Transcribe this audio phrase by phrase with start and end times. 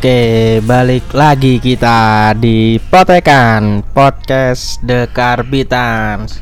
[0.00, 6.40] Oke, balik lagi kita di Potekan Podcast The Carbitans.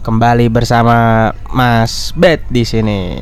[0.00, 3.20] Kembali bersama Mas Bet di sini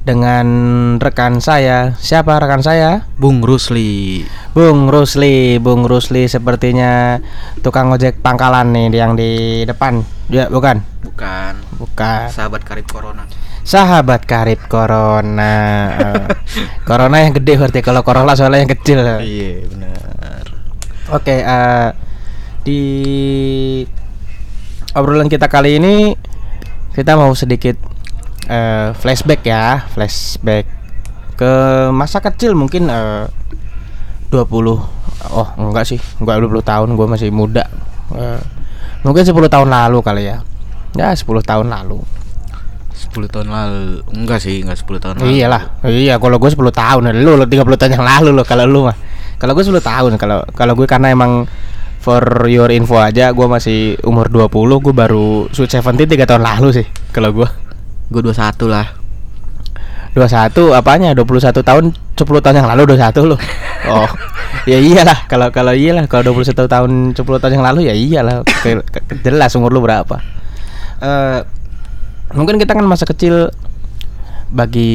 [0.00, 0.48] dengan
[0.96, 1.92] rekan saya.
[2.00, 3.04] Siapa rekan saya?
[3.20, 4.24] Bung Rusli.
[4.56, 5.60] Bung Rusli.
[5.60, 7.20] Bung Rusli sepertinya
[7.60, 10.08] tukang ojek pangkalan nih yang di depan.
[10.32, 10.80] Ya, bukan?
[11.04, 11.52] Bukan.
[11.76, 12.32] Bukan.
[12.32, 13.28] Sahabat karib corona.
[13.66, 15.54] Sahabat karib corona.
[16.88, 19.02] Corona yang gede berarti kalau corona soalnya yang kecil.
[19.18, 20.44] Iya, benar.
[21.10, 21.90] Oke, eh,
[22.62, 22.82] di
[24.94, 26.14] obrolan kita kali ini
[26.94, 27.74] kita mau sedikit
[28.46, 30.70] eh, flashback ya, flashback
[31.34, 31.52] ke
[31.90, 33.26] masa kecil mungkin eh,
[34.30, 34.46] 20
[35.26, 37.66] oh enggak sih, enggak 20 tahun, gue masih muda.
[38.14, 38.40] Eh,
[39.02, 40.46] mungkin 10 tahun lalu kali ya.
[40.94, 41.98] Ya, 10 tahun lalu.
[42.96, 44.00] 10 tahun lalu.
[44.16, 45.28] Enggak sih, enggak 10 tahun lalu.
[45.36, 48.88] Iyalah, iya kalau gue 10 tahun, lu lu 30 tahun yang lalu lo kalau lu
[48.88, 48.96] mah.
[49.36, 51.44] Kalau gue 10 tahun, kalau kalau gue karena emang
[52.00, 54.48] for your info aja gue masih umur 20,
[54.80, 57.48] gue baru Sweet Seventeen 3 tahun lalu sih kalau gue.
[58.08, 58.86] Gue 21 lah.
[60.16, 61.12] 21 apanya?
[61.12, 63.36] 21 tahun 10 tahun yang lalu 21 lo.
[63.92, 64.08] Oh.
[64.70, 68.40] ya iyalah kalau kalau iyalah kalau 21 tahun 10 tahun yang lalu ya iyalah
[69.20, 70.16] jelas umur lu berapa.
[71.02, 71.55] Eh
[72.34, 73.54] mungkin kita kan masa kecil
[74.50, 74.90] bagi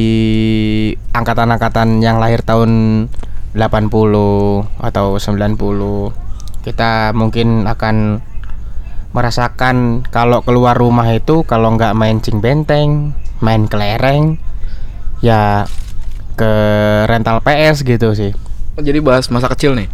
[1.12, 3.06] angkatan-angkatan yang lahir tahun
[3.52, 3.92] 80
[4.80, 8.24] atau 90 kita mungkin akan
[9.12, 13.12] merasakan kalau keluar rumah itu kalau nggak main cing benteng,
[13.44, 14.40] main kelereng,
[15.20, 15.68] ya
[16.32, 16.52] ke
[17.06, 18.32] rental PS gitu sih.
[18.80, 19.88] Jadi bahas masa kecil nih.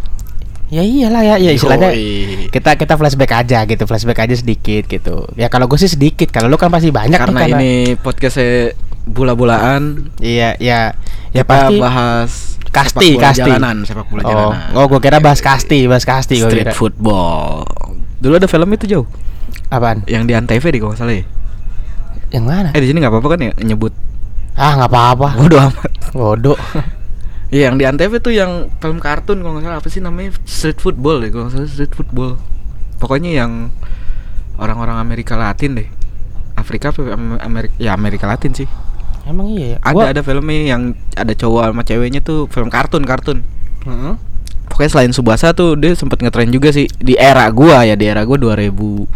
[0.69, 2.53] Ya iyalah ya, ya istilahnya Yoi.
[2.53, 5.25] kita kita flashback aja gitu, flashback aja sedikit gitu.
[5.33, 10.13] Ya kalau gue sih sedikit, kalau lu kan pasti banyak nih, Karena ini podcastnya bola-bolaan.
[10.21, 10.93] Iya, ya,
[11.33, 12.31] ya kita pasti bahas
[12.69, 13.41] Kasti, sepak bola kasti.
[13.41, 14.69] jalanan, sepak bola Oh, jalanan.
[14.77, 16.77] oh gue kira bahas kasti, bahas kasti Street kira.
[16.77, 17.65] football.
[18.21, 19.07] Dulu ada film itu jauh,
[19.69, 20.05] Apaan?
[20.05, 21.25] yang di Antv di kalau salah ya.
[22.29, 22.69] Yang mana?
[22.77, 23.97] Eh di sini nggak apa-apa kan ya nyebut.
[24.53, 25.29] Ah nggak apa-apa.
[25.41, 25.91] Bodoh amat.
[26.13, 26.59] Bodoh.
[27.49, 30.85] Iya yang di Antv tuh yang film kartun kalau nggak salah apa sih namanya street
[30.85, 32.37] football deh kalau nggak salah street football.
[33.01, 33.73] Pokoknya yang
[34.61, 35.89] orang-orang Amerika Latin deh.
[36.59, 38.69] Afrika apa Am- Amerika ya Amerika Latin sih.
[39.25, 39.77] Emang iya.
[39.77, 39.79] ya?
[39.81, 40.83] Ada Gua- ada filmnya yang
[41.17, 43.39] ada cowok sama ceweknya tuh film kartun kartun.
[43.89, 44.13] Heeh.
[44.69, 48.29] Pokoknya selain Subasa tuh dia sempat ngetren juga sih di era gua ya di era
[48.29, 49.09] gua 2000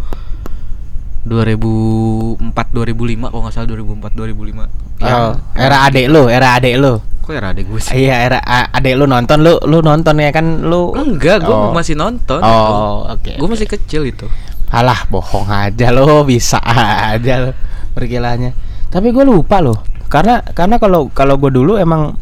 [1.22, 4.66] 2004 2005 kalau nggak salah 2004 2005.
[5.02, 6.98] Oh, era adek lu, era adek lu.
[7.22, 7.94] Kok era adek gue sih?
[8.02, 8.38] Iya, era
[8.74, 10.90] adek lu nonton lu lu nonton ya kan lu.
[10.92, 11.70] Enggak, gue Oh.
[11.70, 12.42] masih nonton.
[12.42, 13.38] Oh, oke.
[13.38, 14.26] Gue masih kecil itu.
[14.68, 17.50] Alah, bohong aja lo, bisa aja lo
[17.94, 18.50] pergilanya.
[18.90, 19.78] Tapi gue lupa loh.
[20.10, 22.12] Karena karena kalau kalau gue dulu emang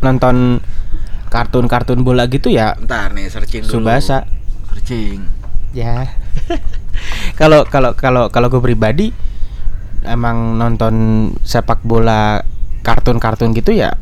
[0.00, 0.58] nonton
[1.30, 3.72] kartun-kartun bola gitu ya Ntar nih searching dulu.
[3.78, 4.26] Subasa.
[4.74, 5.22] Searching.
[5.70, 6.10] Ya.
[7.38, 9.08] Kalau kalau kalau kalau gue pribadi
[10.04, 10.94] emang nonton
[11.40, 12.44] sepak bola
[12.80, 13.94] kartun-kartun gitu ya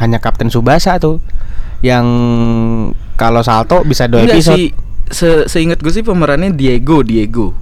[0.00, 1.20] hanya Kapten Subasa tuh
[1.82, 2.06] yang
[3.18, 4.58] kalau salto bisa dua Enggak episode.
[4.58, 4.66] sih.
[5.12, 7.52] Se seingat gue sih pemerannya Diego, Diego.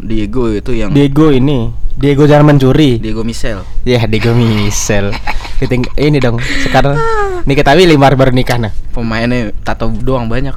[0.00, 3.00] Diego itu yang Diego ini, Diego jangan mencuri.
[3.00, 3.64] Diego Michel.
[3.84, 5.14] Ya Diego Michel.
[5.96, 6.40] Ini dong.
[6.40, 6.96] Sekarang
[7.48, 8.72] nih kita Willy baru baru nikah nah.
[8.92, 10.52] Pemainnya tato doang banyak.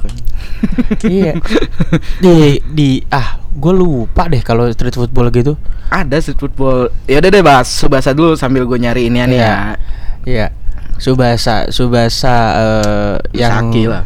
[1.08, 1.36] iya.
[2.22, 5.56] Di di ah, gue lupa deh kalau street football gitu.
[5.94, 6.90] Ada street football.
[7.06, 9.30] Ya udah deh bahas Subasa dulu sambil gue nyari ini Iya.
[9.30, 9.54] ya.
[10.26, 10.46] Iya.
[10.96, 14.04] Subasa, Subasa eh yang Misaki lah.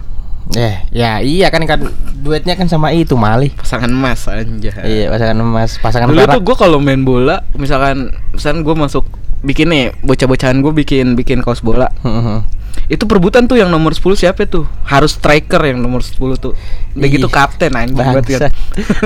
[0.50, 1.76] Eh, ya iya kan kan
[2.18, 3.52] duetnya kan sama itu Mali.
[3.52, 4.72] Pasangan emas anjay.
[4.80, 9.04] Iya, pasangan emas, pasangan Dulu tuh gue kalau main bola, misalkan, misalkan gue masuk
[9.44, 11.92] bikin nih bocah-bocahan gue bikin bikin kaos bola.
[12.00, 12.40] Heeh.
[12.88, 14.64] Itu perebutan tuh yang nomor 10 siapa tuh?
[14.88, 16.56] Harus striker yang nomor 10 tuh.
[16.96, 17.14] Udah Iya.
[17.20, 18.48] gitu kapten anjing banget kan.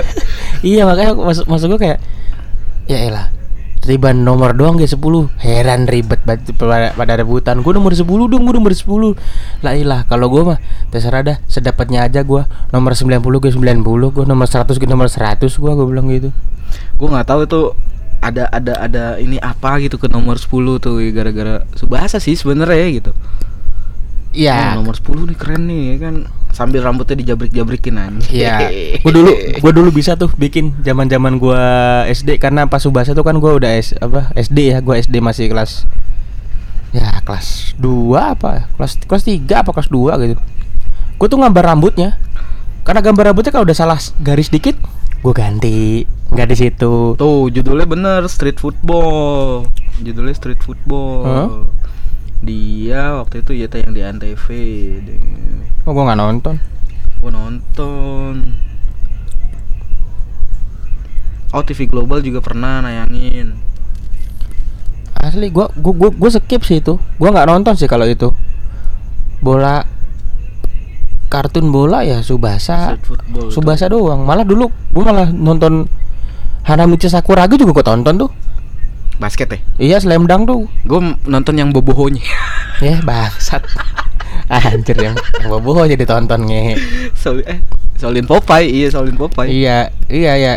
[0.63, 1.99] iya makanya maksud maksud gue kayak
[2.91, 3.43] ya elah
[3.83, 7.67] riban nomor doang kayak 10 heran ribet pada, pada rebutan.
[7.67, 8.87] Gue nomor 10 dong gue nomor 10
[9.67, 10.59] lah ilah kalau gue mah
[10.95, 15.43] terserah dah sedapatnya aja gue nomor 90 gue 90 gue nomor 100 gue nomor 100
[15.43, 16.31] gue gue bilang gitu.
[16.95, 17.67] Gue nggak tahu tuh
[18.23, 23.11] ada ada ada ini apa gitu ke nomor 10 tuh gara-gara Subasa sih sebenarnya gitu.
[24.33, 26.15] Iya Oh, nomor 10 nih keren nih ya kan
[26.53, 28.29] sambil rambutnya dijabrik-jabrikin anjing.
[28.29, 28.69] Iya,
[29.01, 31.63] gue dulu gue dulu bisa tuh bikin zaman zaman gue
[32.13, 35.49] SD karena pas subasa tuh kan gue udah S, apa SD ya, gue SD masih
[35.49, 35.89] kelas
[36.93, 37.89] ya kelas 2
[38.37, 40.37] apa kelas kelas 3 apa kelas 2 gitu.
[41.17, 42.21] Gue tuh gambar rambutnya.
[42.83, 44.75] Karena gambar rambutnya kalau udah salah garis dikit,
[45.23, 46.03] gue ganti.
[46.35, 47.15] Nggak di situ.
[47.15, 49.71] Tuh judulnya bener street football.
[50.03, 51.23] Judulnya street football.
[51.23, 51.49] Hah?
[52.43, 54.47] Dia waktu itu ya tayang di Antv.
[55.07, 55.23] Deh.
[55.87, 56.55] Oh gua nggak nonton.
[57.23, 58.59] Gua nonton.
[61.55, 63.55] Oh TV Global juga pernah nayangin.
[65.23, 66.99] Asli gua gua gua, gua skip sih itu.
[67.15, 68.35] Gua nggak nonton sih kalau itu.
[69.39, 69.87] Bola
[71.31, 72.99] kartun bola ya Subasa.
[72.99, 73.55] Itu.
[73.55, 74.27] Subasa doang.
[74.27, 75.87] Malah dulu gua malah nonton
[76.67, 78.31] Hanamichi Sakuragi juga gua tonton tuh.
[79.23, 79.59] Basket ya.
[79.79, 80.67] Iya Slam Dunk tuh.
[80.83, 82.27] Gue nonton yang bobohonya.
[82.83, 83.63] Ya bangsat.
[84.51, 86.77] Anjir yang, yang boboh aja ditonton nge.
[87.15, 87.59] Solin eh
[87.95, 89.49] Solin Popeye, iya Solin Popeye.
[89.49, 89.79] Iya,
[90.11, 90.53] iya ya.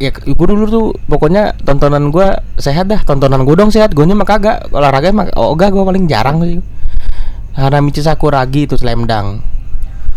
[0.00, 3.00] Ya gue dulu tuh pokoknya tontonan gua sehat dah.
[3.00, 3.96] Tontonan gua dong sehat.
[3.96, 4.68] Gue mah kagak.
[4.68, 6.60] Olahraga mah oh enggak gua paling jarang sih.
[7.56, 9.40] Hanamichi Sakuragi itu Slam Dunk.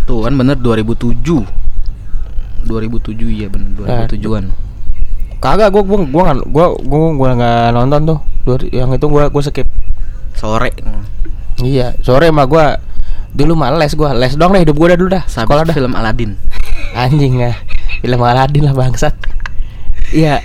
[0.03, 1.15] Tuh kan bener 2007.
[2.67, 3.71] 2007 iya bener
[4.07, 4.62] 2007-an.
[5.43, 8.19] Kagak gua gua gua nggak gua gua gua nggak nonton tuh.
[8.71, 9.67] Yang itu gua gua skip.
[10.39, 10.71] Sore.
[11.59, 12.79] Iya, sore mah gua
[13.35, 14.15] dulu mah les gua.
[14.15, 15.23] Les dong deh hidup gua dah dulu dah.
[15.27, 15.75] Sekolah Sabit dah.
[15.75, 16.31] film Aladin.
[16.95, 17.59] Anjing ya.
[17.99, 19.11] Film Aladin lah bangsat.
[20.15, 20.39] Iya.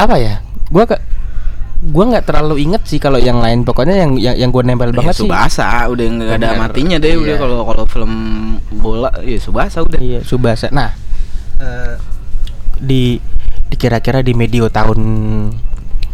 [0.00, 0.40] Apa ya?
[0.72, 0.96] Gua ke
[1.92, 5.12] gua nggak terlalu inget sih kalau yang lain pokoknya yang yang, yang gua nempel banget
[5.12, 5.28] ya, sih.
[5.28, 7.40] Subasa udah nggak ada matinya deh udah Iya.
[7.44, 8.12] kalau kalau film
[8.80, 10.00] bola ya Subasa udah.
[10.00, 10.72] Iya, Subasa.
[10.72, 10.96] Nah,
[11.60, 12.00] eh,
[12.80, 13.35] di di
[13.74, 14.98] kira-kira di medio tahun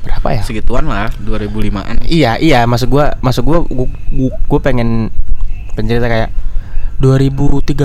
[0.03, 0.43] berapa ya?
[0.43, 2.03] Segituan lah 2005-an.
[2.09, 3.63] Iya, iya, maksud gua, maksud gua
[4.49, 5.13] gua, pengen
[5.77, 6.31] pencerita kayak
[6.99, 7.79] 2013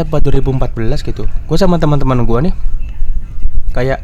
[0.00, 1.28] apa 2014 gitu.
[1.44, 2.54] Gua sama teman-teman gua nih
[3.76, 4.00] kayak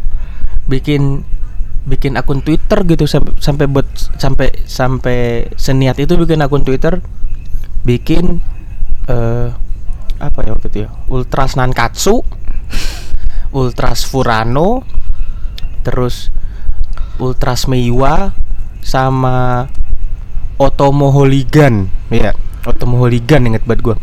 [0.68, 1.24] bikin
[1.84, 5.18] bikin akun Twitter gitu sampai sampai buat sampai sampai
[5.56, 7.00] seniat itu bikin akun Twitter
[7.84, 8.40] bikin
[9.04, 9.52] eh
[10.16, 12.24] apa ya waktu itu ya Ultras Nankatsu
[13.52, 14.80] Ultras Furano
[15.84, 16.32] terus
[17.20, 18.32] Ultras Meiwa
[18.80, 19.68] sama
[20.56, 22.32] Otomo Holigan ya
[22.64, 23.96] Otomo Holigan inget banget gua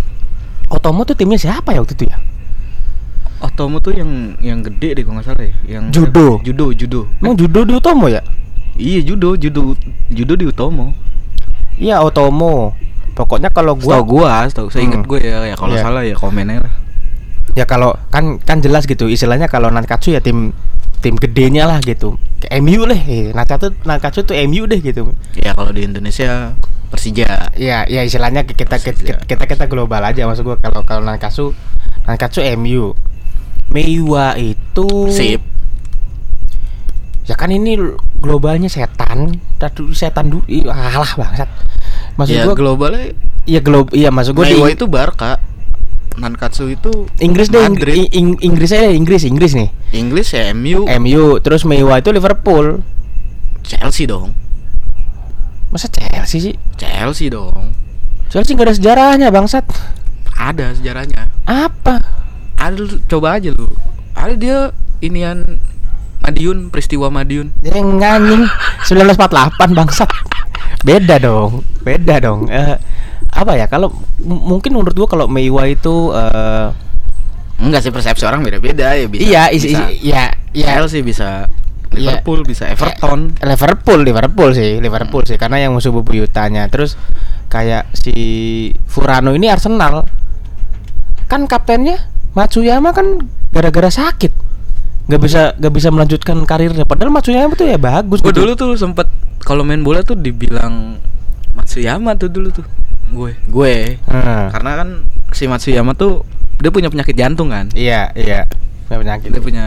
[0.70, 2.18] Otomo tuh timnya siapa ya waktu itu ya
[3.42, 5.54] Otomo tuh yang yang gede deh kalau nggak salah ya.
[5.66, 6.28] Yang Judo.
[6.46, 7.02] Judo, judo.
[7.18, 8.22] emang judo di Otomo ya
[8.78, 9.76] Iya judo, judo,
[10.08, 10.94] judo di Utomo.
[11.76, 12.78] iya Otomo
[13.12, 15.10] pokoknya kalau Gua gua gua, tahu saya inget Hmm.
[15.10, 15.84] gue ya, ya kalau Iya.
[15.84, 16.74] salah ya komen aja lah.
[17.52, 20.56] ya kalau kan kan jelas gitu istilahnya kalau Nankatsu ya tim
[21.02, 25.52] tim gedenya lah gitu kayak MU deh eh, Nankatsu Nankatsu tuh MU deh gitu Ya
[25.58, 26.54] kalau di Indonesia
[26.92, 27.56] Persija.
[27.56, 29.16] ya ya istilahnya kita kita Persija.
[29.26, 31.52] kita, kita global aja maksud gua kalau kalau Nankatsu
[32.06, 32.94] Nankatsu MU
[33.72, 35.42] Meiwa itu Sip.
[37.26, 37.80] ya kan ini
[38.20, 41.50] globalnya setan Tadu setan dulu alah bangsat
[42.20, 43.16] maksud ya gua globalnya
[43.48, 45.40] iya glob iya maksud gua di Meiwa itu Barca.
[46.14, 47.96] Nankatsu itu Inggris deh Ing- Madrid.
[47.96, 52.84] Ing- Ing- Inggris aja Inggris Inggris nih Inggris ya MU, MU terus Meiwa itu Liverpool
[53.62, 54.36] Chelsea dong.
[55.68, 57.72] masa Chelsea sih Chelsea dong.
[58.28, 59.64] Chelsea nggak ada sejarahnya bangsat
[60.34, 61.32] Ada sejarahnya.
[61.44, 62.04] apa
[62.56, 63.72] Ada coba aja lu.
[64.12, 64.58] Ada dia
[65.00, 65.60] inian
[66.20, 67.50] Madiun, peristiwa Madiun.
[67.58, 68.46] dia yang nganyin
[68.84, 69.18] 1948
[69.74, 70.10] bangsat
[70.82, 72.78] beda dong beda dong Eh,
[73.32, 76.68] apa ya kalau m- mungkin menurut gua kalau Meiwa itu eh,
[77.58, 79.22] Enggak sih persepsi orang beda-beda ya bisa.
[79.22, 79.86] iya is, bisa.
[79.88, 81.46] is- iya iya Chelsea bisa
[81.92, 82.24] Iya.
[82.24, 83.36] Liverpool bisa Everton.
[83.38, 86.96] Liverpool Liverpool sih Liverpool sih karena yang musuh bebuyutannya terus
[87.48, 88.16] kayak si
[88.86, 90.08] Furano ini Arsenal
[91.28, 92.00] kan kaptennya
[92.32, 94.32] Matsuyama kan gara-gara sakit
[95.06, 98.40] nggak bisa nggak bisa melanjutkan karirnya padahal Matsuyama tuh ya bagus Gue gitu.
[98.40, 99.12] dulu tuh sempet
[99.44, 100.96] kalau main bola tuh dibilang
[101.52, 102.64] Matsuyama tuh dulu tuh.
[103.12, 103.76] Gue, gue.
[104.08, 104.48] Hmm.
[104.50, 104.90] Karena kan
[105.36, 106.24] si Matsuyama tuh
[106.58, 107.68] dia punya penyakit jantung kan.
[107.74, 108.46] iya iya
[108.88, 109.66] Punya penyakit Dia punya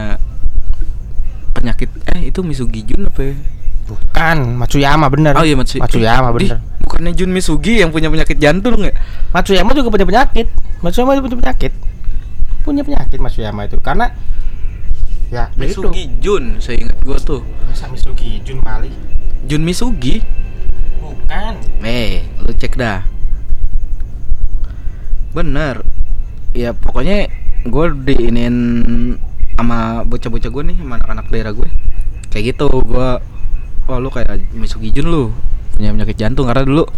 [1.51, 3.35] penyakit eh itu Misugijun apa ya?
[3.85, 8.37] bukan Matsuyama bener Oh iya Matsu Matsuyama Di, bener bukannya Jun Misugi yang punya penyakit
[8.37, 8.93] jantung ya?
[9.33, 10.47] Matsuyama juga punya penyakit
[10.81, 11.73] Matsuyama juga punya penyakit
[12.61, 14.09] punya penyakit Matsuyama itu karena
[15.29, 17.41] ya itu Misugi Jun, saya ingat gua tuh.
[17.65, 18.89] Masa Misugi Jun Mali
[19.45, 20.21] Jun Misugi.
[20.97, 23.05] bukan Eh, lu cek dah.
[25.35, 25.83] Bener.
[26.55, 27.27] Ya pokoknya
[27.67, 28.55] gue diinin
[29.59, 31.67] sama bocah-bocah gue nih, sama anak-anak daerah gue.
[32.31, 33.09] Kayak gitu, gue
[33.85, 35.23] Oh lu kayak Misugi Jun lu
[35.77, 36.89] punya penyakit jantung karena dulu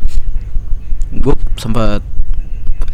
[1.20, 2.00] gue sempet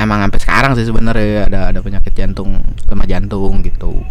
[0.01, 2.57] emang sampai sekarang sih sebenarnya ada ada penyakit jantung
[2.89, 4.01] lemah jantung gitu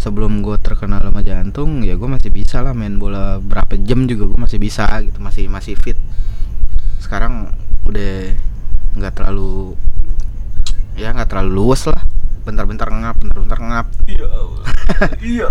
[0.00, 4.24] sebelum gue terkena lemah jantung ya gue masih bisa lah main bola berapa jam juga
[4.32, 5.98] gue masih bisa gitu masih masih fit
[7.04, 7.52] sekarang
[7.84, 8.32] udah
[8.96, 9.76] nggak terlalu
[10.96, 12.02] ya nggak terlalu luas lah.
[12.42, 13.86] Bentar-bentar ngap bentar-bentar ngap.
[14.08, 14.28] Iya
[15.20, 15.48] iya.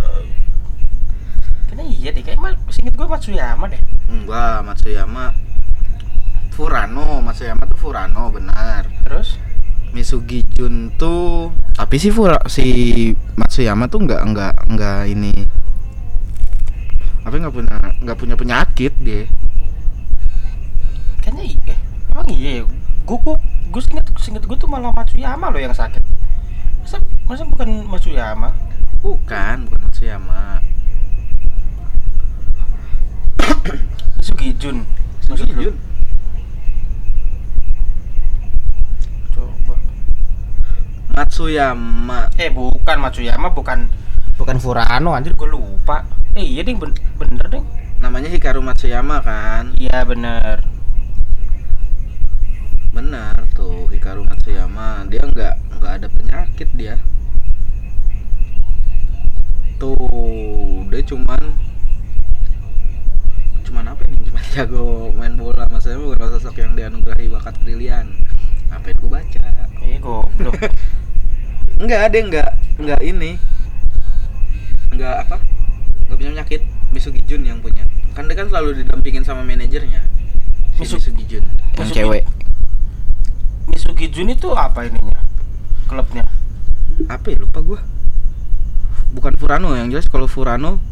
[1.69, 3.81] Kayaknya iya deh kayak mal singkat gue Matsuyama deh.
[4.09, 5.31] Enggak Matsuyama
[6.51, 8.89] Furano Matsuyama tuh Furano benar.
[9.05, 9.37] Terus?
[9.89, 12.67] Misugi Jun tuh tapi si Fura, si
[13.39, 15.31] Matsuyama tuh nggak nggak nggak ini.
[17.23, 19.23] Apa nggak punya nggak punya penyakit dia.
[21.23, 21.77] Kayaknya iya.
[22.09, 22.63] Emang iya ya?
[23.05, 23.35] Gue gue
[23.69, 26.01] gue singkat singkat gue tuh malah Matsuyama loh yang sakit.
[26.81, 28.49] Masa masa bukan Matsuyama?
[28.99, 30.59] bukan bukan Matsuyama
[34.19, 34.83] Sugijun.
[35.23, 35.75] Misugi Jun
[39.31, 39.75] Coba.
[41.15, 43.87] Matsuyama Eh bukan Matsuyama bukan
[44.35, 46.03] bukan Furano anjir gue lupa.
[46.35, 47.63] Eh iya ding ben- bener ding.
[47.99, 50.63] namanya Hikaru Matsuyama kan Iya bener.
[52.89, 55.05] Benar tuh Hikaru Matsuyama.
[55.09, 56.95] Dia nggak nggak ada penyakit dia.
[59.77, 59.95] Tuh
[60.89, 61.41] dia cuman
[63.63, 65.69] cuman apa nih cuman jago main bola.
[65.69, 68.07] Maksudnya bukan sosok yang dianugerahi bakat brilian.
[68.75, 69.45] Apa yang gue baca?
[69.81, 70.53] Eh goblok.
[71.81, 73.31] enggak dia enggak enggak ini.
[74.93, 75.37] Enggak apa?
[76.05, 76.61] Enggak punya penyakit.
[76.93, 77.81] Misugi Jun yang punya.
[78.13, 80.05] Kan dia kan selalu didampingin sama manajernya.
[80.77, 81.45] Si Misugi Jun.
[81.77, 82.29] Yang
[83.69, 85.19] Misugi- Misugijun itu apa ininya?
[85.85, 86.25] Klubnya.
[87.07, 87.79] apa ya lupa gua
[89.09, 90.83] bukan Furano yang jelas kalau Furano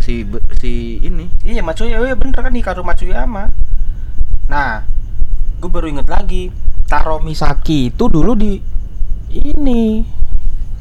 [0.00, 0.24] si
[0.56, 3.52] si ini Iya Matsuyama, iya bener kan Hikaru Matsuyama.
[4.46, 4.80] Nah,
[5.56, 6.48] gue baru inget lagi
[6.86, 8.56] Taro Misaki itu dulu di
[9.30, 10.02] ini.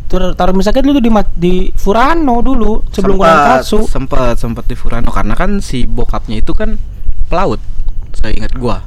[0.07, 3.79] Taro Misaki dulu di di Furano dulu sebelum Sempet- Katsu.
[3.83, 6.79] sempet sempet di Furano karena kan si bokapnya itu kan
[7.27, 7.59] pelaut
[8.15, 8.79] saya ingat gua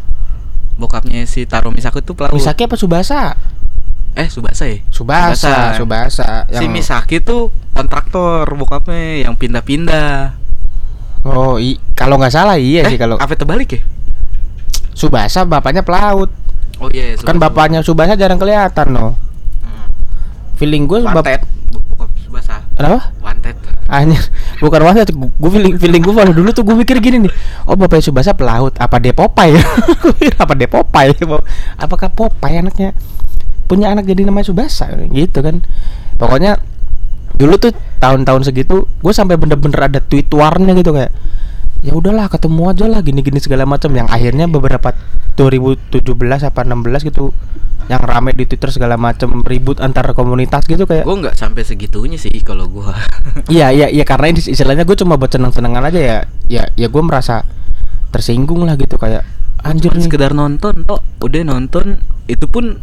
[0.79, 3.35] bokapnya si Taro Misaki itu pelaut Misaki apa Subasa?
[4.15, 6.47] eh Subasa ya Subasa, Subasa.
[6.49, 10.39] si Misaki tuh kontraktor bokapnya yang pindah-pindah
[11.21, 13.83] Oh, i- kalau nggak salah iya eh, sih kalau apa terbalik ya
[14.93, 16.31] Subasa bapaknya pelaut.
[16.79, 19.13] oh iya Kan bapaknya Subasa jarang kelihatan loh.
[19.61, 19.87] hmm.
[20.57, 21.27] Feeling gue bap
[22.49, 22.99] Wanted Subasa Kenapa?
[23.21, 23.57] Wanted
[23.88, 24.21] Anjir,
[24.61, 27.33] bukan wanita gue feeling feeling gue kalau dulu tuh gue mikir gini nih.
[27.64, 29.57] Oh, Bapak Subasa pelaut, apa dia Popeye?
[30.43, 31.17] Apa dia Popeye?
[31.85, 32.93] Apakah Popeye anaknya
[33.64, 35.64] punya anak jadi namanya Subasa gitu kan.
[36.21, 36.61] Pokoknya
[37.40, 41.12] dulu tuh tahun-tahun segitu gue sampai bener-bener ada tweet warnya gitu kayak
[41.85, 43.91] ya udahlah ketemu aja lah gini-gini segala macam.
[43.95, 44.95] Yang akhirnya beberapa
[45.39, 46.03] 2017
[46.43, 47.31] apa 16 gitu
[47.89, 52.21] yang rame di Twitter segala macam ribut antar komunitas gitu kayak gue nggak sampai segitunya
[52.21, 52.93] sih kalau gua.
[53.55, 56.19] Iya iya iya karena ini istilahnya gue cuma buat senang-senangan aja ya.
[56.53, 57.49] Ya ya gue merasa
[58.13, 59.25] tersinggung lah gitu kayak
[59.65, 60.05] anjir nih.
[60.05, 62.79] sekedar nonton kok udah nonton itu pun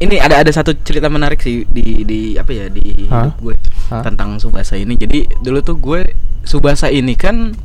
[0.00, 3.56] ini ada ada satu cerita menarik sih di di apa ya di hidup gue
[3.88, 4.02] Hah?
[4.04, 4.98] tentang Subasa ini.
[4.98, 6.00] Jadi dulu tuh gue
[6.44, 7.56] Subasa ini kan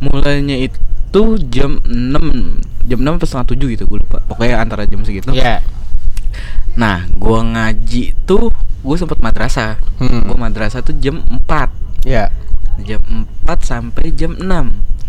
[0.00, 4.18] mulainya itu jam 6 jam 6 atau setengah 7 gitu gue lupa.
[4.24, 5.30] Pokoknya antara jam segitu.
[5.30, 5.60] Iya.
[6.78, 8.48] Nah gue ngaji tuh
[8.80, 9.76] gue sempet madrasah.
[10.00, 10.24] Hmm.
[10.24, 12.32] gue madrasah tuh jam 4 Iya.
[12.80, 13.00] Jam
[13.44, 14.40] 4 sampai jam 6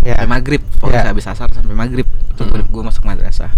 [0.03, 0.17] Iya.
[0.19, 0.61] sampai maghrib.
[0.81, 1.11] Pokoknya Iya.
[1.13, 2.07] habis asar sampai maghrib.
[2.33, 2.67] Itu Mm-mm.
[2.67, 3.53] gue masuk madrasah.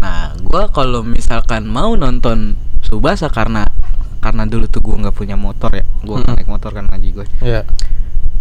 [0.00, 3.66] Nah gue kalau misalkan mau nonton subasa karena
[4.22, 5.84] karena dulu tuh gue nggak punya motor ya.
[6.00, 6.32] Gue Mm-mm.
[6.38, 7.62] naik motor kan ngaji gue Iya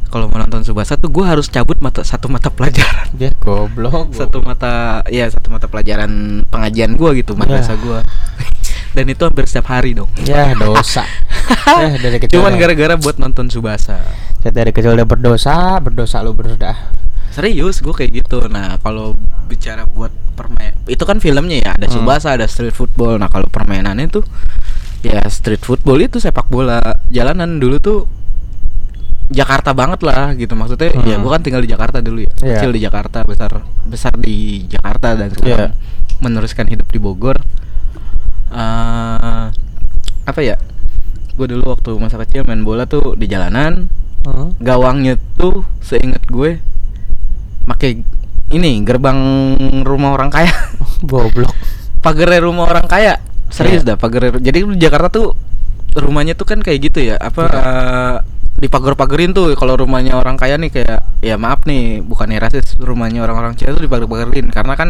[0.07, 3.09] kalau mau nonton subasa tuh gue harus cabut mata satu mata pelajaran.
[3.11, 6.09] Dia goblok satu mata ya satu mata pelajaran
[6.45, 7.81] pengajian gue gitu madrasah Ya.
[7.81, 7.99] gue
[8.95, 10.07] dan itu hampir setiap hari dong.
[10.21, 11.03] Ya dosa.
[11.75, 14.01] Eh dari kecil cuman udah- gara-gara buat nonton subasa.
[14.39, 16.77] Saya dari kecil udah berdosa Berdosa lu bener dah.
[17.29, 18.47] Serius gue kayak gitu.
[18.47, 19.13] Nah kalau
[19.45, 22.01] bicara buat permain itu kan filmnya ya ada Hmm.
[22.01, 23.17] Subasa ada street football.
[23.17, 24.23] Nah kalau permainannya tuh
[25.01, 26.79] ya street football itu sepak bola.
[27.09, 27.97] Jalanan dulu tuh
[29.25, 30.93] Jakarta banget lah gitu maksudnya.
[31.01, 31.25] Ya Hmm.
[31.25, 32.31] gue kan tinggal di Jakarta dulu ya.
[32.39, 32.53] Iya.
[32.59, 33.51] Kecil di Jakarta besar
[33.83, 36.21] besar di Jakarta dan sekarang Iya.
[36.21, 37.37] meneruskan hidup di Bogor.
[38.47, 39.45] eh
[40.23, 40.55] apa ya?
[41.35, 43.91] Gue dulu waktu masa kecil main bola tuh di jalanan
[44.23, 44.57] Hmm.
[44.57, 46.57] gawangnya tuh seingat gue
[47.63, 48.01] pakai
[48.49, 49.17] ini gerbang
[49.81, 50.49] rumah orang kaya
[51.05, 51.53] Goblok
[52.01, 53.93] pagar rumah orang kaya serius Iya.
[53.93, 55.37] dah pagar jadi di Jakarta tuh
[55.93, 57.61] rumahnya tuh kan kayak gitu ya apa Iya.
[57.61, 58.15] eh,
[58.55, 63.55] dipagar-pagerin tuh kalau rumahnya orang kaya nih kayak ya maaf nih bukannya rasis rumahnya orang-orang
[63.55, 64.89] Cina tuh dipagar-pagerin karena kan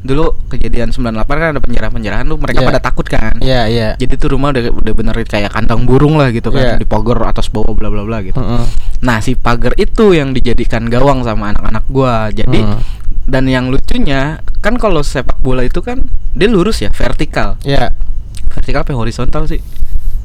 [0.00, 2.68] dulu kejadian 98 kan ada penjarahan-penjarahan tuh mereka Iya.
[2.72, 6.32] pada takut kan Iya iya jadi tuh rumah udah udah bener kayak kandang burung lah
[6.32, 6.80] gitu kan Iya.
[6.80, 8.64] dipagar atas bawah bla bla bla gitu Heeh.
[9.00, 12.28] Nah, si pagar itu yang dijadikan gawang sama anak-anak gua.
[12.28, 12.80] Jadi Hmm.
[13.24, 16.04] dan yang lucunya kan kalau sepak bola itu kan
[16.36, 17.56] dia lurus ya, vertikal.
[17.64, 17.92] Iya
[18.50, 19.60] Vertikal apa horizontal sih?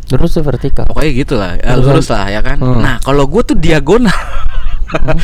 [0.05, 1.85] Terus tuh vertikal Pokoknya gitu lah, ya, Lurus.
[1.85, 2.57] lurus lah ya kan.
[2.61, 2.77] Hmm.
[2.79, 4.13] Nah, kalau gua tuh diagonal.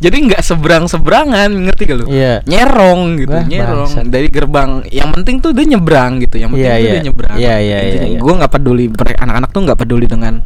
[0.00, 2.04] Jadi nggak seberang seberangan, ngerti gak lu?
[2.08, 2.40] Iya.
[2.44, 4.06] Nyerong gitu, Wah, nyerong bangsat.
[4.08, 4.70] dari gerbang.
[4.88, 6.90] Yang penting tuh dia nyebrang gitu, yang penting Iya, tuh iya.
[6.90, 7.36] dia nyebrang.
[7.36, 8.18] Iya, iya, iya, iya.
[8.18, 10.40] Gue nggak peduli, anak-anak tuh nggak peduli dengan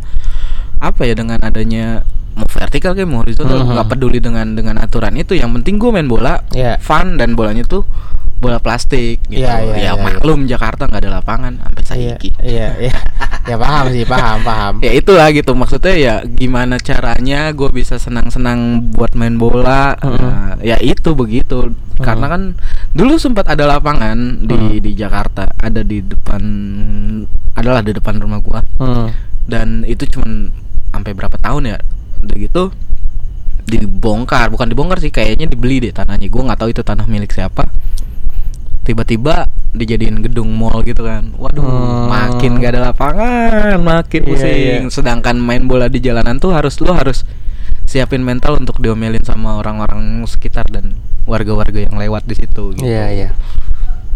[0.74, 2.02] apa ya dengan adanya
[2.34, 3.72] mau vertikal kayak mau horizontal Mhm.
[3.72, 6.76] nggak peduli dengan dengan aturan itu yang penting gue main bola Iya.
[6.82, 7.86] fun dan bolanya tuh
[8.36, 12.76] bola plastik gitu Iya, iya, ya iya, maklum Jakarta nggak ada lapangan sampai saiki iya,
[12.78, 12.94] iya.
[13.44, 14.74] Ya paham sih, paham, paham.
[14.80, 20.16] ya itulah gitu maksudnya ya gimana caranya gue bisa senang-senang buat main bola Mhm.
[20.16, 22.42] Nah, ya itu begitu karena kan
[22.90, 24.80] dulu sempat ada lapangan di Mhm.
[24.80, 26.40] di Jakarta ada di depan
[27.54, 29.12] adalah di depan rumah gua Hmm.
[29.44, 30.48] dan itu cuman
[30.90, 31.78] sampai berapa tahun ya
[32.24, 32.62] udah gitu
[33.64, 37.64] dibongkar bukan dibongkar sih kayaknya dibeli deh tanahnya gua nggak tahu itu tanah milik siapa
[38.84, 42.06] tiba-tiba dijadiin gedung mall gitu kan waduh Hmm.
[42.12, 44.92] makin gak ada lapangan makin Iya, pusing iya.
[44.92, 47.24] sedangkan main bola di jalanan tuh harus lu harus
[47.84, 50.94] siapin mental untuk diomelin sama orang-orang sekitar dan
[51.24, 53.30] warga-warga yang lewat di situ gitu Iya, iya.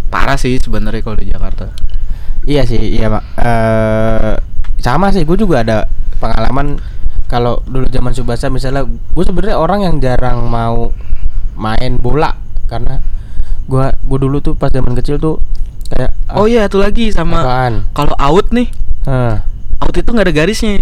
[0.08, 1.72] parah sih sebenarnya kalau di Jakarta
[2.48, 3.24] Iya sih, iya mak.
[3.36, 4.32] Eh,
[4.80, 5.84] sama sih, gue juga ada
[6.16, 6.80] pengalaman
[7.28, 10.90] kalau dulu zaman Subasa misalnya, gue sebenarnya orang yang jarang mau
[11.54, 12.32] main bola.
[12.66, 13.00] Karena
[13.64, 15.36] gue gue dulu tuh pas zaman kecil tuh
[15.88, 17.40] kayak ah, oh iya itu lagi sama
[17.92, 18.68] kalau out nih.
[19.04, 19.44] Hah,
[19.78, 20.80] out itu nggak ada garisnya.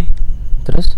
[0.62, 0.94] Terus?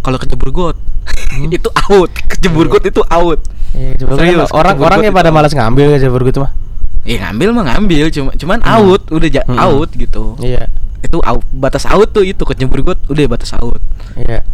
[0.00, 0.76] Kalau kejebur got.
[1.50, 2.10] Itu out.
[2.30, 3.38] Kejebur got itu out.
[3.74, 6.52] Iya, kan Serius, orang kecebur orang got yang pada malas ngambil ya coba gitu mah.
[7.00, 8.70] ya ngambil mah ngambil cuma cuman Hmm.
[8.76, 9.56] out udah ja- Hmm.
[9.56, 10.36] out gitu.
[10.38, 10.68] Iya,
[11.00, 13.80] itu out, batas out tuh itu kejebur got udah batas out.
[14.14, 14.44] Iya.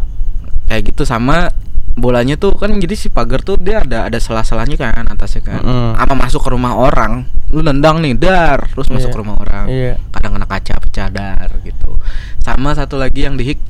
[0.66, 1.48] Kayak gitu sama
[1.96, 5.96] bolanya tuh kan jadi si pagar tuh dia ada ada selah-selahnya kan atasnya kan Mm-mm.
[5.96, 9.14] sama masuk ke rumah orang lu nendang nih dar terus masuk Iya.
[9.14, 9.92] ke rumah orang Iya.
[10.12, 11.96] kadang kena kaca pecah dar gitu
[12.44, 13.60] sama satu lagi yang di hik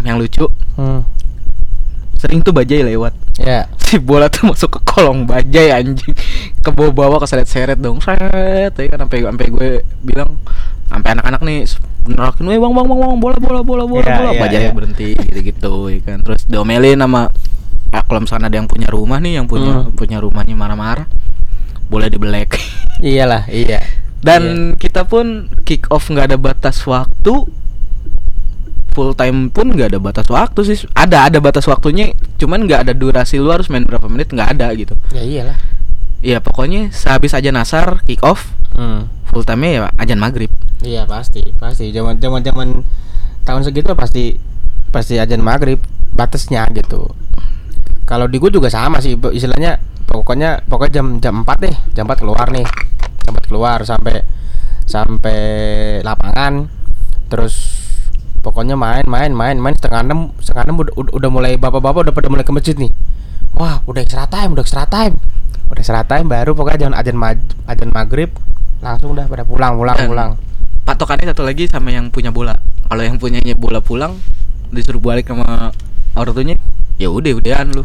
[0.00, 1.04] yang lucu Hmm.
[2.16, 3.66] sering tuh bajai lewat Ya.
[3.84, 6.14] si bola tuh masuk ke kolong bajai anjing
[6.56, 9.68] ke bawah-bawah keseret-seret dong seret ya kan sampai sampai gue
[10.00, 10.40] bilang
[10.88, 11.58] sampai anak-anak nih
[12.04, 14.72] nerakin weh bang bang bang bang bola bola bola bola Iya, bola iya, bajai iya.
[14.72, 17.32] berhenti gitu gitu ya kan terus diomelin sama
[17.90, 19.96] ah, kalau misalnya ada yang punya rumah nih yang punya Hmm.
[19.96, 21.08] punya rumahnya marah-marah
[21.88, 22.56] boleh dibelek
[23.04, 23.82] Iyalah, iya.
[24.20, 27.34] dan kita pun kick off nggak ada batas waktu
[28.94, 32.92] full time pun nggak ada batas waktu sih ada ada batas waktunya cuman nggak ada
[32.94, 35.58] durasi lu harus main berapa menit nggak ada gitu Ya iyalah.
[36.24, 39.06] Ya pokoknya sehabis aja nasar kick off Hmm.
[39.30, 40.50] full time ya ajan maghrib
[40.84, 41.88] Iya pasti, pasti.
[41.96, 42.68] Zaman zaman zaman
[43.48, 44.36] tahun segitu pasti
[44.92, 45.80] pasti ajan maghrib
[46.12, 47.08] batasnya gitu.
[48.04, 52.20] Kalau di gue juga sama sih, istilahnya pokoknya pokoknya jam jam 4 deh, jam 4
[52.20, 52.68] keluar nih,
[53.24, 54.20] jam 4 keluar sampai
[54.84, 55.38] sampai
[56.04, 56.68] lapangan,
[57.32, 57.83] terus
[58.44, 59.72] pokoknya main main main main.
[59.72, 62.92] Setengah enam setengah enam udah, udah, mulai bapak-bapak udah pada mulai ke masjid nih.
[63.56, 65.16] Wah udah extra time, udah extra time,
[65.72, 68.28] udah extra time baru pokoknya jangan ajan maj- ajan maghrib.
[68.84, 70.30] Langsung udah pada pulang pulang Dan pulang.
[70.84, 72.52] patokannya satu lagi sama yang punya bola.
[72.84, 74.20] Kalau yang punyanya bola pulang
[74.68, 75.72] disuruh balik sama
[76.12, 76.54] orang tuanya
[76.98, 77.82] ya udah udahan lu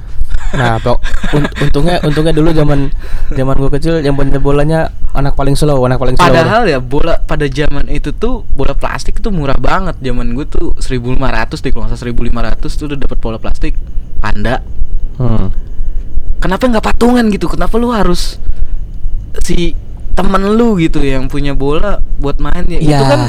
[0.50, 0.98] Nah, pok,
[1.34, 2.90] un- untungnya untungnya dulu zaman
[3.30, 6.26] zaman gue kecil yang punya bolanya anak paling slow, anak paling slow.
[6.26, 10.02] Padahal ya bola pada zaman itu tuh bola plastik tuh murah banget.
[10.02, 12.14] Zaman gue tuh 1500 deh kalau nggak salah
[12.58, 13.74] 1500 tuh udah dapat bola plastik
[14.18, 14.66] panda.
[15.22, 15.54] Hmm.
[16.40, 17.46] Kenapa nggak patungan gitu?
[17.46, 18.40] Kenapa lu harus
[19.46, 19.78] si
[20.16, 22.80] temen lu gitu yang punya bola buat main ya?
[22.80, 23.00] Itu Iya.
[23.06, 23.22] kan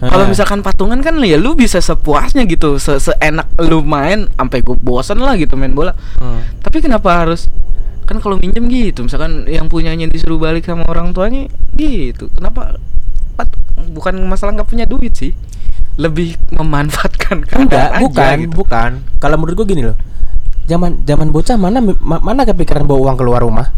[0.00, 4.76] kalau misalkan patungan kan ya lu bisa sepuasnya gitu, se seenak lu main sampai gue
[4.76, 5.96] bosan lah gitu main bola.
[6.20, 6.44] Hmm.
[6.60, 7.48] Tapi kenapa harus
[8.06, 12.78] kan kalau minjem gitu misalkan yang punyanya disuruh balik sama orang tuanya gitu kenapa
[13.34, 13.58] pat-
[13.90, 15.34] bukan masalah nggak punya duit sih
[15.98, 18.54] lebih memanfaatkan Enggak, bukan, gitu.
[18.54, 18.90] bukan.
[19.18, 19.96] Kalau menurut gue gini loh.
[20.68, 23.72] Zaman zaman bocah mana ma- mana kepikiran bawa uang keluar rumah?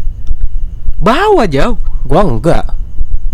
[0.99, 2.65] bawa jauh Gua enggak.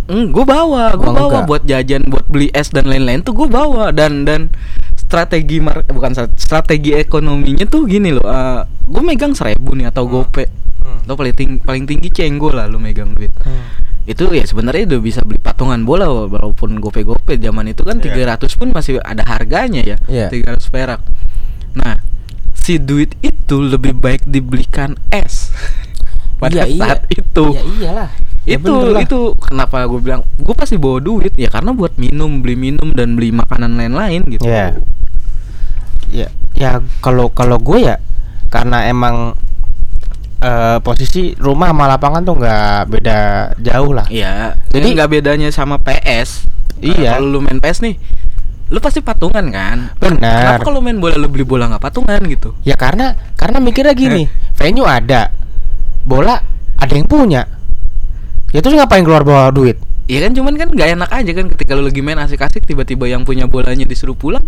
[0.05, 1.45] Hmm, gue bawa, gue Gua bawa enggak.
[1.47, 4.53] buat jajan, buat beli es dan lain-lain tuh gue bawa dan dan
[4.95, 8.25] strategi mar bukan strat- strategi ekonominya tuh gini loh,
[8.83, 10.45] gue megang seribu nih atau gope,
[10.79, 11.01] Hmm.
[11.07, 13.33] paling tinggi paling tinggi cenggo lah lu megang duit.
[14.05, 18.37] Itu ya sebenarnya udah bisa beli patungan bola walaupun gope-gope zaman itu kan Iya.
[18.37, 20.29] 300 pun masih ada harganya ya, Iya.
[20.29, 21.01] 300 perak.
[21.73, 21.97] Nah,
[22.53, 25.49] si duit itu lebih baik dibelikan es
[26.35, 26.79] pada Iya, iya.
[26.83, 28.09] saat itu Ya iyalah.
[28.45, 32.53] Ya itu itu kenapa gue bilang gue pasti bawa duit ya karena buat minum beli
[32.53, 34.77] minum dan beli makanan lain-lain gitu Ya.
[36.13, 36.71] Ya, ya
[37.01, 37.97] kalau kalau gue ya
[38.47, 39.33] karena emang
[40.39, 43.19] eh, posisi rumah sama lapangan tuh nggak beda
[43.57, 44.05] jauh lah.
[44.07, 46.45] Iya, Jadi- jadi nggak bedanya sama PS.
[46.77, 47.17] Iya.
[47.17, 47.95] Kalau lu main PS nih,
[48.69, 50.57] lu pasti patungan kan Benar.
[50.57, 54.25] kenapa kalau main bola lu beli bola nggak patungan gitu Ya karena karena mikirnya gini,
[54.59, 55.29] venue ada,
[56.05, 56.39] bola
[56.75, 57.43] ada yang punya.
[58.49, 59.75] Ya terus ngapain keluar bawa duit?
[60.05, 63.25] Iya kan cuman kan nggak enak aja kan ketika lu lagi main asik-asik tiba-tiba yang
[63.25, 64.45] punya bolanya disuruh pulang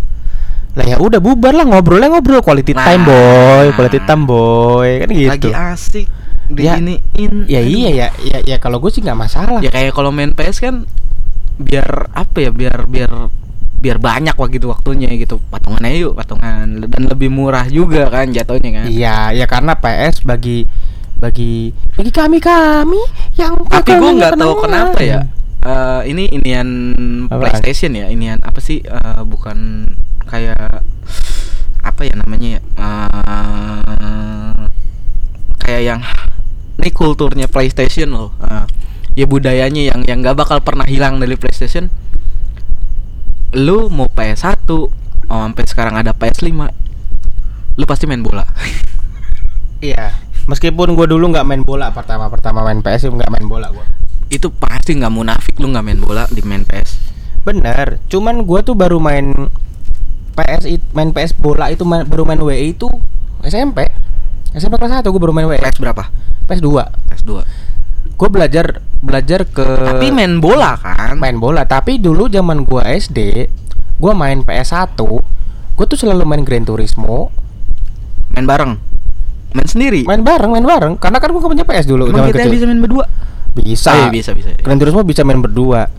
[0.77, 2.85] Lah ya udah bubar lah ngobrolnya ngobrol quality Nah.
[2.85, 5.27] time boy, quality time boy kan gitu.
[5.27, 6.07] lagi asik
[6.47, 7.73] Ya, diginiin Ya Aduh.
[7.73, 9.59] iya ya, ya ya kalau gue sih nggak masalah.
[9.59, 10.85] ya kayak kalau main PS kan
[11.57, 13.11] biar apa ya biar biar
[13.75, 18.29] biar banyak waktu gitu waktunya gitu patungan aja yuk patungan dan lebih murah juga kan
[18.29, 20.69] jatuhnya kan Iya, ya karena PS bagi
[21.17, 23.01] bagi bagi kami kami
[23.37, 25.25] yang tapi gue nggak tahu kenapa ya.
[25.67, 26.69] Eh, ini inian
[27.27, 27.41] Apaan?
[27.59, 28.85] PlayStation ya inian apa sih?
[28.85, 29.89] Eh, bukan
[30.29, 30.85] kayak
[31.81, 32.61] apa ya namanya ya?
[32.77, 34.61] Eh,
[35.57, 36.01] kayak yang
[36.77, 38.29] ini kulturnya PlayStation loh.
[38.37, 38.65] Eh,
[39.17, 41.89] ya budayanya yang yang nggak bakal pernah hilang dari PlayStation.
[43.57, 44.89] Lu mau PS1 oh,
[45.25, 46.53] sampai sekarang ada PS5
[47.77, 48.45] lu pasti main bola.
[49.77, 50.26] Iya.
[50.47, 53.85] Meskipun gue dulu nggak main bola pertama pertama main PS nggak main bola gue.
[54.27, 56.99] itu pasti nggak munafik lu nggak main bola di main PS
[57.43, 57.95] Bener.
[58.07, 59.47] Cuman gue tuh baru main
[60.33, 62.87] PS main PS bola itu main- baru main WE itu
[63.41, 63.87] SMP.
[64.51, 65.59] SMP kelas 1 gue baru main WE.
[65.59, 66.11] PS berapa
[66.43, 67.31] PS 2 PS2
[68.17, 71.15] Gue belajar belajar ke Tapi main bola kan?
[71.15, 71.63] main bola.
[71.63, 73.47] Tapi dulu zaman gue SD,
[73.95, 74.97] gue main PS 1
[75.77, 77.29] Gue tuh selalu main Gran Turismo,
[78.33, 78.75] Main bareng.
[79.57, 80.01] Main sendiri.
[80.05, 80.93] main bareng, main bareng.
[81.01, 82.53] Karena kan gue punya PS dulu Emang zaman GTA kecil.
[82.53, 83.05] bisa main berdua?
[83.57, 83.89] Bisa.
[83.89, 84.53] Oh, iya, bisa bisa.
[84.61, 85.89] Gran Turismo bisa main berdua.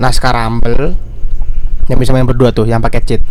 [0.00, 0.98] Naskah Rumble
[1.86, 3.22] yang bisa main berdua tuh, yang pakai cheat.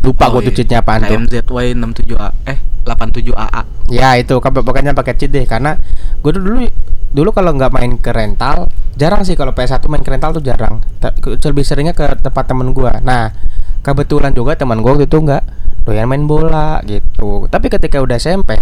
[0.00, 1.12] Lupa Oh, gue tuh cheatnya apaan tuh.
[1.12, 3.60] KMZY 67A eh 87AA.
[3.92, 5.76] Ya itu pokoknya pakai cheat deh karena
[6.20, 6.64] gue tuh dulu
[7.10, 10.78] dulu kalau nggak main ke rental jarang sih kalau PS1 main ke rental tuh jarang
[11.26, 13.34] lebih seringnya ke tempat temen gue nah
[13.82, 15.42] kebetulan juga teman gue waktu itu nggak
[15.90, 18.54] doyan main bola gitu tapi ketika udah SMP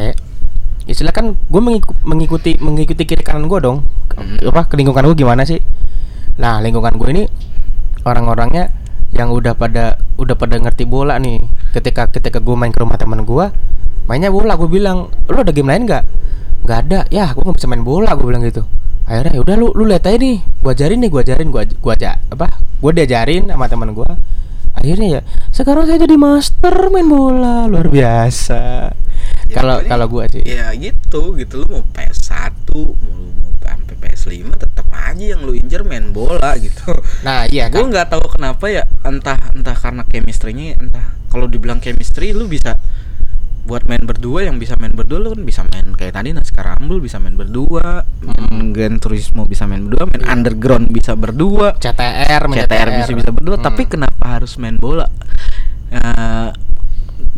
[0.88, 1.62] istilah kan gue
[2.08, 3.84] mengikuti mengikuti kiri kanan gue dong
[4.18, 4.34] Hmm.
[4.50, 5.62] apa ke lingkungan gue gimana sih
[6.40, 7.24] nah lingkungan gue ini
[8.02, 8.72] orang-orangnya
[9.16, 11.40] yang udah pada udah pada ngerti bola nih.
[11.72, 13.46] Ketika ketika gue main ke rumah teman gue
[14.08, 16.04] mainnya bola gue bilang lu ada game lain nggak?
[16.64, 17.00] Nggak ada.
[17.08, 18.64] Ya gue nggak bisa main bola gue bilang gitu.
[19.08, 20.38] Akhirnya ya udah lu lu lihat aja nih.
[20.60, 22.46] Gue ajarin nih gue ajarin gue gue aja apa
[22.78, 24.10] gue diajarin sama teman gue
[24.78, 27.66] akhirnya ya sekarang saya jadi master main bola.
[27.66, 28.92] Luar biasa
[29.54, 33.94] kalau pokoknya kalau gue sih Ya gitu, gitu lu mau PS1, mau lu mau sampai
[33.98, 36.92] PS5 tetap aja yang lu injer main bola gitu.
[37.22, 41.78] nah iya gue kan nggak tahu kenapa ya entah entah karena chemistry-nya entah kalau dibilang
[41.78, 42.76] chemistry lu bisa
[43.64, 47.04] buat main berdua yang bisa main berdua lu kan bisa main kayak tadi Naskah Rumble
[47.04, 50.32] bisa main berdua main Gran Turismo bisa main berdua main Iya.
[50.32, 53.64] Underground bisa berdua CTR main CTR bisa bisa berdua Hmm.
[53.64, 55.04] tapi kenapa harus main bola
[55.88, 56.48] Eh,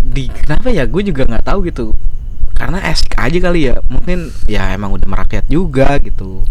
[0.00, 1.92] di kenapa ya gue juga nggak tahu gitu
[2.56, 6.44] karena asik aja kali ya mungkin ya emang udah merakyat juga gitu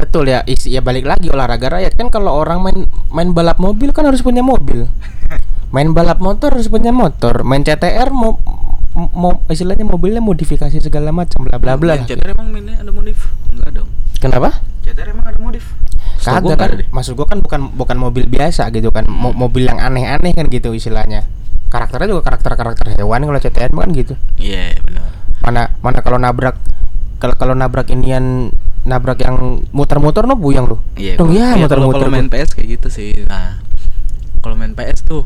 [0.00, 2.78] Betul ya, isi ya balik lagi olahraga rakyat kan kalau orang main
[3.12, 4.88] main balap mobil kan harus punya mobil.
[5.76, 7.44] Main balap motor harus punya motor.
[7.44, 8.40] Main CTR mau
[8.96, 12.00] mau istilahnya mobilnya modifikasi segala macam bla bla bla.
[12.00, 14.64] CTR emang mainnya ada modif enggak dong Kenapa?
[14.82, 15.70] CTR emang ada modif
[16.20, 16.68] Kagak kan.
[16.74, 16.84] ada.
[16.90, 19.04] Maksud gua kan bukan bukan mobil biasa gitu kan.
[19.06, 21.28] Mo- mobil yang aneh-aneh kan gitu istilahnya.
[21.70, 24.14] Karakternya juga karakter-karakter hewan kalau CTR kan gitu.
[24.36, 25.06] Iya benar.
[25.40, 26.58] Mana mana kalau nabrak
[27.22, 28.50] kalau kalau nabrak inian
[28.82, 30.82] nabrak yang muter-muter no buyang lu.
[30.96, 31.20] Iya.
[31.20, 32.08] Dong ya iya, muter-muter.
[32.08, 32.28] kalau main.
[32.28, 33.10] PS kayak gitu sih.
[33.28, 33.60] Nah,
[34.40, 35.22] kalau main PS tuh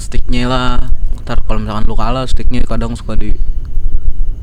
[0.00, 0.90] sticknya lah.
[1.22, 3.36] Ntar kalau misalkan lu kalah, sticknya kadang suka di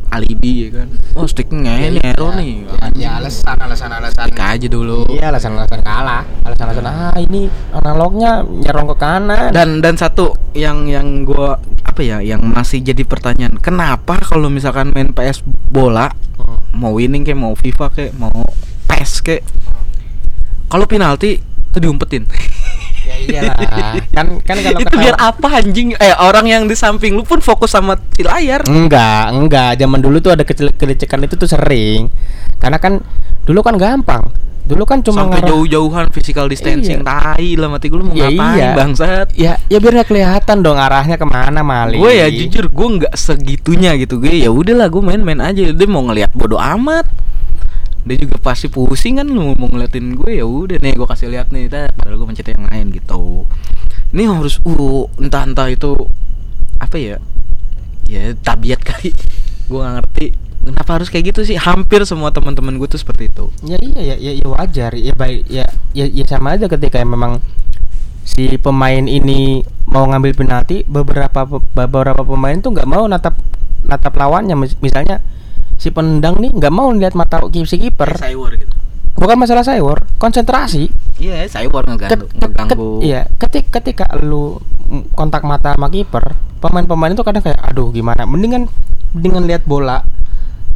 [0.09, 0.87] alibi ya kan.
[1.13, 2.51] Oh sticknya ini Ya, error ya, nih.
[2.63, 4.25] Ya, ya alasan alasan alasan.
[4.27, 5.03] Stick aja dulu.
[5.11, 11.23] Iya alasan-alasan kalah Alasan-alasan ah ini analognya nyerong ke kanan Dan dan satu yang yang
[11.23, 15.41] gua apa ya yang masih jadi pertanyaan, kenapa kalau misalkan main PS
[15.73, 16.61] bola Hmm.
[16.77, 18.29] mau winning kayak mau FIFA kayak mau
[18.85, 19.41] PES kayak
[20.69, 22.23] kalau penalti itu diumpetin.
[23.03, 23.55] Ya iyalah
[24.11, 25.95] Kan kan kalau itu biar apa anjing?
[25.95, 28.67] Eh orang yang di samping lu pun fokus sama si layar.
[28.67, 32.11] Enggak, enggak Zaman dulu tuh ada kecil kelecekan itu tuh sering
[32.57, 32.99] Karena kan
[33.43, 34.27] dulu kan gampang
[34.67, 37.07] Dulu kan cuma Sampai ngarah- jauh-jauhan physical distancing Iya.
[37.07, 38.69] tai lah mati gue lu mau Ya ngapain iya.
[38.75, 39.27] bangsat?
[39.31, 43.15] Ya ya biar nggak kelihatan dong arahnya ke mana mali Gue ya jujur gue nggak
[43.15, 47.07] segitunya gitu gue ya udahlah gue main-main aja dia mau ngelihat bodoh amat
[48.03, 51.51] dia juga pasti pusing kan lu mau ngeliatin gue ya udah nih gue kasih lihat
[51.51, 53.47] nih tar padahal gue mencet yang lain gitu.
[54.15, 55.91] Ini harus uh entah entah itu
[56.79, 57.17] apa ya
[58.07, 59.11] ya tabiat kali.
[59.67, 60.25] Gue nggak ngerti
[60.63, 61.59] kenapa harus kayak gitu sih?
[61.59, 63.51] Hampir semua teman-teman gue tuh seperti itu.
[63.67, 67.43] Ya iya ya, ya, ya wajar ya baik ya, ya ya sama aja ketika memang
[68.23, 71.43] si pemain ini mau ngambil penalti beberapa
[71.75, 73.35] beberapa pemain tuh nggak mau natap
[73.83, 74.55] natap lawannya.
[74.55, 75.19] Mis- misalnya
[75.77, 78.17] si penendang nih nggak mau lihat mata si kiper.
[78.17, 78.73] Gitu.
[79.17, 80.93] Bukan masalah cyber konsentrasi.
[81.17, 83.01] Iya Cywar ngeganggu Ket- ket- ngeganggu.
[83.01, 84.61] ket- iya ketik ketika lu
[85.17, 88.29] kontak mata sama kiper pemain-pemain itu kadang kayak aduh gimana?
[88.29, 88.69] Mendingan
[89.17, 90.05] mendingan lihat bola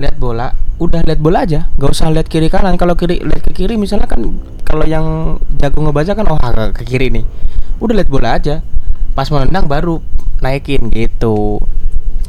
[0.01, 1.69] lihat bola udah lihat bola aja.
[1.77, 2.81] Nggak usah lihat kiri kanan.
[2.81, 4.25] Kalau kiri lihat ke kiri misalnya kan
[4.65, 7.25] kalau yang jago ngebaca kan oh ke- ke kiri nih.
[7.77, 8.65] Udah lihat bola aja.
[9.13, 10.01] Pas menendang baru
[10.41, 11.61] naikin gitu.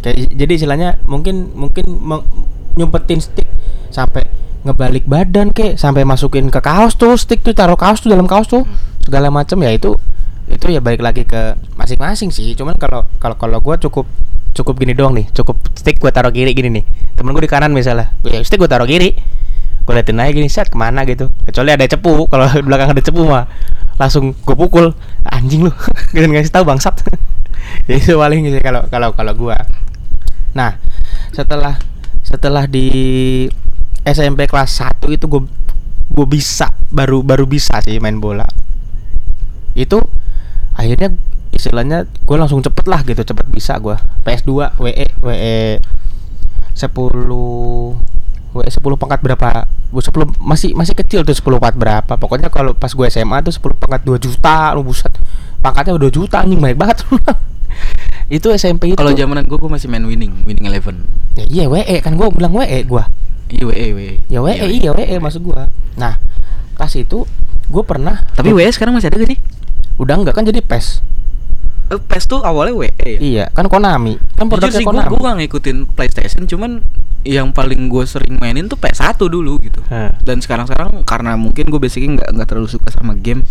[0.05, 2.29] Kayak jadi istilahnya mungkin mungkin meng-
[2.77, 3.49] nyumpetin stick
[3.93, 4.25] sampai
[4.63, 8.47] ngebalik badan kek sampai masukin ke kaos tuh stick tuh taruh kaos tuh dalam kaos
[8.47, 8.63] tuh
[9.03, 9.99] segala macam ya itu
[10.47, 12.53] itu ya balik lagi ke masing-masing sih.
[12.53, 14.07] Cuman kalau kalau kalau gue cukup
[14.53, 16.85] cukup gini doang nih cukup stick gue taruh kiri gini nih
[17.17, 19.17] temen gue di kanan misalnya ya stick gue taruh kiri.
[19.83, 21.27] Gue liatin aja gini set ke mana gitu?
[21.43, 23.51] Kecuali ada cepu kalau belakang ada cepu mah
[23.99, 24.95] langsung gue pukul
[25.27, 25.73] anjing lu
[26.15, 27.03] gitu ngasih tahu bangsat.
[27.89, 29.57] Ya itu paling gitu kalau kalau kalau gue
[30.53, 30.77] nah
[31.33, 31.81] setelah
[32.23, 32.87] setelah di
[34.03, 35.43] SMP kelas 1 itu gue
[36.13, 38.47] gue bisa baru baru bisa sih main bola.
[39.75, 40.03] Itu
[40.75, 41.15] akhirnya
[41.53, 45.79] istilahnya gue langsung cepet lah gitu cepet bisa gue PS2 WE WE
[46.73, 46.89] 10
[48.53, 49.69] WE 10 pangkat berapa?
[49.93, 50.01] 10
[50.41, 52.13] masih masih kecil tuh 10 pangkat berapa.
[52.17, 55.13] Pokoknya kalau pas gue SMA tuh 10 pangkat 2 juta lu buset.
[55.63, 56.99] Pangkatnya udah 2 juta anjing banyak banget
[58.33, 58.99] itu SMP itu.
[58.99, 61.05] Kalau zamanan gue gue masih main winning winning eleven.
[61.37, 63.05] Ya iya WE kan gue bilang WE gue
[63.53, 65.62] iya WE WE ya WE iya WE maksud gue
[66.01, 66.16] nah
[66.81, 67.29] pas itu
[67.68, 69.38] gue pernah tapi WE sekarang masih ada gak sih?
[70.01, 71.05] Udah enggak kan jadi PES.
[71.92, 73.18] Eh, PES tuh awalnya WE ya?
[73.21, 74.16] Iya kan Konami.
[74.37, 75.09] Kan produknya sih gue Konami.
[75.12, 76.81] gue gak ngikutin PlayStation cuman
[77.23, 79.79] yang paling gue sering mainin tuh PS1 dulu gitu.
[79.92, 80.11] Hah.
[80.27, 83.47] dan sekarang-sekarang karena mungkin gue basically nggak nggak terlalu suka sama game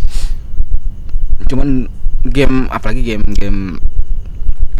[1.48, 1.88] cuman
[2.28, 3.80] game apalagi game-game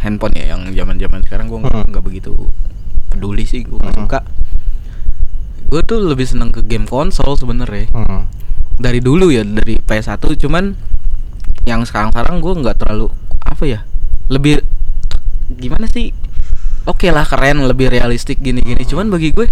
[0.02, 2.02] handphone ya yang zaman-zaman sekarang gue nggak Hmm.
[2.02, 2.34] begitu
[3.10, 4.06] peduli sih gue Hmm.
[4.06, 4.26] suka
[5.72, 8.28] gue tuh lebih seneng ke game konsol sebenarnya Hmm.
[8.82, 10.74] dari dulu ya dari PS1 cuman
[11.64, 13.14] yang sekarang-sekarang gue nggak terlalu
[13.46, 13.80] apa ya
[14.28, 14.66] lebih
[15.54, 16.12] gimana sih
[16.90, 19.48] oke lah keren lebih realistik gini-gini cuman bagi gue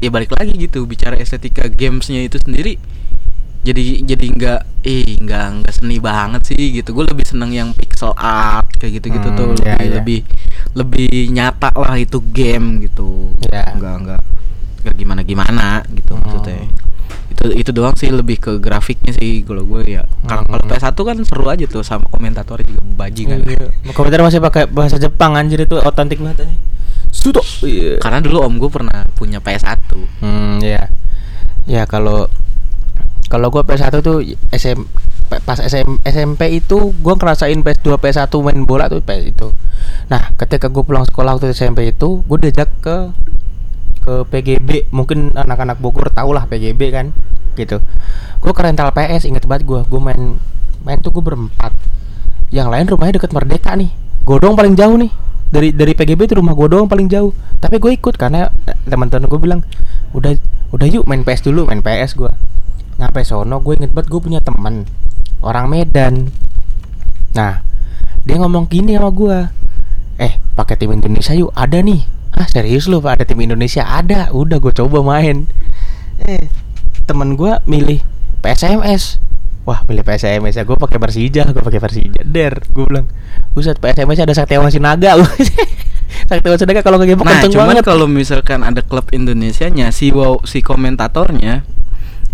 [0.00, 2.80] ya balik lagi gitu bicara estetika gamesnya itu sendiri
[3.60, 8.16] jadi jadi nggak eh nggak nggak seni banget sih gitu gue lebih seneng yang pixel
[8.16, 9.94] art kayak gitu gitu Hmm, tuh ya, lebih ya.
[9.94, 10.20] lebih
[10.72, 13.68] lebih nyata lah itu game gitu Ya.
[13.70, 14.20] nggak nggak
[14.80, 16.22] nggak gimana gimana gitu Hmm.
[16.22, 16.64] maksudnya
[17.30, 20.72] itu itu doang sih lebih ke grafiknya sih kalau gue ya kalau kalau Hmm.
[20.72, 23.68] PS1 kan seru aja tuh sama komentatornya juga bajingan Iya.
[23.92, 26.56] Komentar masih pakai bahasa Jepang anjir itu otentik banget aja.
[27.10, 27.42] Suto.
[27.60, 27.98] Iya.
[27.98, 29.76] karena dulu om gue pernah punya PS1
[30.20, 30.88] Hmm, ya.
[31.66, 32.26] Ya kalau
[33.30, 34.82] kalau gua PS1 tuh SM
[35.30, 39.48] pas SM, SMP itu gua ngerasain PS2 PS1 main bola tuh PS itu.
[40.10, 43.14] Nah, ketika gua pulang sekolah waktu SMP itu, gua diajak ke
[44.02, 44.90] ke PGB.
[44.90, 47.14] Mungkin anak-anak Bogor tau lah PGB kan,
[47.54, 47.78] gitu.
[48.42, 49.86] Gua ke rental PS, inget banget gua.
[49.86, 50.42] Gua main
[50.82, 51.70] main tuh gua berempat.
[52.50, 53.94] Yang lain rumahnya deket Merdeka nih.
[54.26, 55.14] Gua doang paling jauh nih.
[55.54, 57.30] Dari dari PGB itu rumah gua doang paling jauh.
[57.62, 58.48] Tapi gue ikut karena
[58.88, 59.60] teman-teman gue bilang,
[60.16, 60.32] "Udah
[60.72, 62.34] udah yuk main PS dulu, main PS gua."
[63.00, 64.84] Nyampe sono gue inget banget gue punya teman
[65.40, 66.28] orang Medan.
[67.32, 67.64] Nah,
[68.24, 69.38] dia ngomong gini sama gua.
[70.20, 72.04] Eh, pakai tim Indonesia yuk, ada nih.
[72.36, 73.88] Ah, serius lu, ada tim Indonesia?
[73.88, 74.30] Ada.
[74.36, 75.48] Udah gue coba main.
[76.20, 76.52] Eh,
[77.08, 78.04] temen gua milih
[78.44, 79.16] PSMS.
[79.64, 80.64] Wah, milih PSMS ya.
[80.68, 82.20] Gue pakai Persija, gue pakai Persija.
[82.24, 83.08] Der, gue bilang,
[83.56, 85.16] "Buset, PSMS ada Satya Sinaga."
[86.28, 87.84] Satya Sinaga kalau nge-game nah kenceng cuman banget.
[87.86, 91.62] kalau misalkan ada klub Indonesianya si wow si komentatornya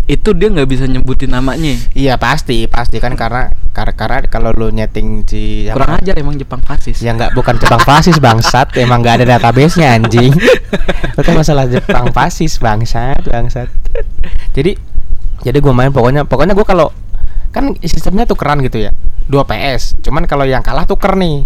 [0.07, 4.71] itu dia nggak bisa nyebutin namanya Iya pasti pasti kan karena karena, karena kalau lu
[4.71, 9.03] nyeting si apa- kurang ajar emang Jepang fasis Ya nggak bukan Jepang fasis bangsat, emang
[9.03, 10.31] nggak ada database-nya anjing.
[11.19, 13.67] Itu masalah Jepang fasis bangsat, bangsat.
[14.55, 14.79] Jadi
[15.43, 16.87] jadi gua main pokoknya pokoknya gua kalau
[17.51, 18.95] kan sistemnya tukeran gitu ya.
[19.27, 19.99] Dua PS.
[20.01, 21.43] Cuman kalau yang kalah tuker nih.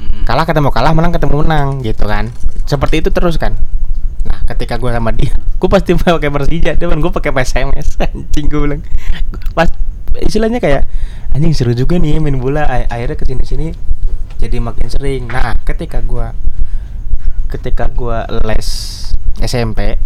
[0.00, 0.24] Hmm.
[0.24, 2.32] Kalah ketemu kalah, menang ketemu menang gitu kan.
[2.64, 3.52] Seperti itu terus kan.
[4.26, 8.60] Nah, ketika gua sama dia, gua pasti pakai Persija, teman gua pakai PSMS anjing gua
[8.66, 8.82] bilang.
[9.56, 9.68] Pas
[10.20, 10.84] istilahnya kayak
[11.32, 12.66] anjing seru juga nih main bola.
[12.68, 13.66] Akhirnya ke sini sini
[14.40, 15.28] jadi makin sering.
[15.28, 16.32] Nah, ketika gua
[17.50, 18.68] ketika gua les
[19.42, 20.00] SMP,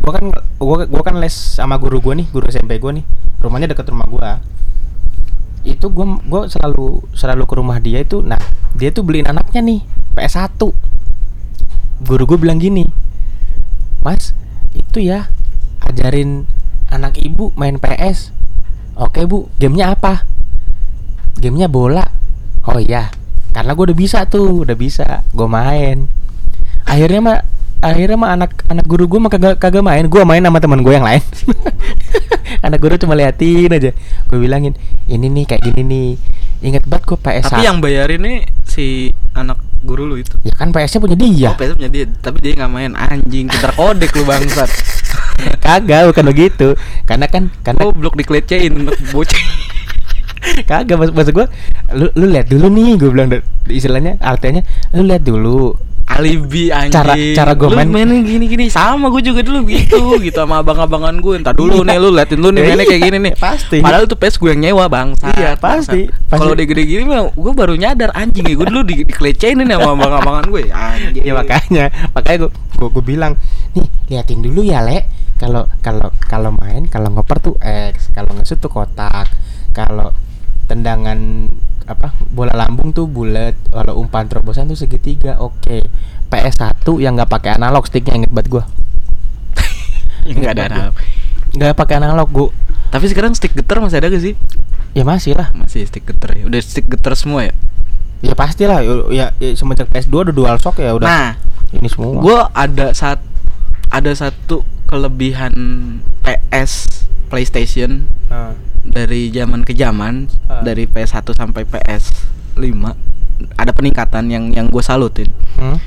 [0.00, 0.24] gua kan
[0.60, 3.04] gua, gua kan les sama guru gua nih, guru SMP gua nih.
[3.40, 4.30] Rumahnya dekat rumah gua.
[5.64, 8.20] Itu gua gua selalu selalu ke rumah dia itu.
[8.20, 8.40] Nah,
[8.76, 9.80] dia tuh beliin anaknya nih
[10.16, 10.60] PS1.
[12.02, 12.86] Guru gua bilang gini,
[14.02, 14.34] Mas,
[14.74, 15.30] itu ya
[15.82, 16.50] ajarin
[16.90, 18.34] anak ibu main PS.
[18.98, 20.28] Oke bu, gamenya apa?
[21.42, 22.06] gamenya bola.
[22.70, 23.10] Oh iya
[23.52, 26.08] karena gue udah bisa tuh udah bisa gue main.
[26.88, 27.38] Akhirnya mah
[27.82, 30.94] akhirnya mah anak anak guru gue mah kagak kagak main gue main sama teman gue
[30.94, 31.22] yang lain.
[32.62, 33.90] Anak guru cuma liatin aja.
[34.28, 34.76] Gue bilangin
[35.10, 36.10] ini nih kayak gini nih.
[36.62, 40.34] Inget banget gue PS Tapi yang bayarin nih si anak guru lu itu.
[40.46, 43.50] ya kan PS nya punya dia Oh, PS punya dia, tapi dia nggak main anjing,
[43.50, 44.70] pintar kodek lu bangsat.
[45.64, 46.68] kagak bukan begitu
[47.06, 49.42] karena kan karena Goblok dikelecehin untuk bocah.
[50.66, 51.46] Kagak maksud, maksud gue
[51.94, 53.30] lu, lu lihat dulu nih gue bilang
[53.70, 54.62] istilahnya artinya
[54.94, 55.74] lu lihat dulu
[56.14, 56.92] Alibi anjing.
[56.92, 61.34] Cara- cara Lu main- mainnya gini-gini sama gue juga dulu gitu gitu sama abang-abangan gue.
[61.38, 61.88] Entar dulu Iya.
[61.88, 63.32] nih lu liatin lu nih mainnya kayak gini nih.
[63.34, 63.78] Pasti.
[63.78, 65.32] Padahal itu PS gue yang nyewa bangsa.
[65.32, 66.06] Iya, pasti.
[66.06, 66.38] Pasti.
[66.38, 69.72] Kalau dia gede gini mah gue baru nyadar anjing ya gue dulu di, dikelecehin nih
[69.72, 70.62] sama abang-abangan gue.
[70.68, 71.22] Anjing.
[71.22, 73.32] ya makanya makanya gue gue, gue bilang
[73.72, 78.58] nih liatin dulu ya le kalau kalau kalau main kalau ngoper tuh X kalau ngesut
[78.58, 79.26] tuh kotak
[79.72, 80.12] kalau
[80.66, 81.48] tendangan
[81.94, 83.56] apa bola lambung tuh bulat.
[83.68, 85.84] Kalau umpan terobosan tuh segitiga oke.
[86.32, 88.64] PS1 yang nggak pakai analog sticknya inget banget gue
[90.32, 90.94] Enggak ada analog.
[91.52, 92.48] nggak pakai analog gue
[92.88, 94.36] Tapi sekarang stick getar masih ada gak sih?
[94.92, 95.48] ya masih lah.
[95.56, 96.44] Masih stick getar ya.
[96.44, 97.54] Udah stick getar semua ya.
[98.20, 98.84] ya pastilah.
[99.08, 101.08] Ya, ya semenjak PS2 udah dual shock ya udah.
[101.08, 101.28] Nah,
[101.72, 102.20] ini semua.
[102.20, 103.20] gue ada saat
[103.88, 104.60] ada satu
[104.92, 105.52] kelebihan
[106.20, 107.01] PS
[107.32, 108.52] PlayStation Nah.
[108.82, 110.60] dari zaman ke zaman Ah.
[110.60, 112.92] dari PS1 sampai PS5
[113.54, 115.32] ada peningkatan yang yang gue salutin.
[115.56, 115.80] Hmm?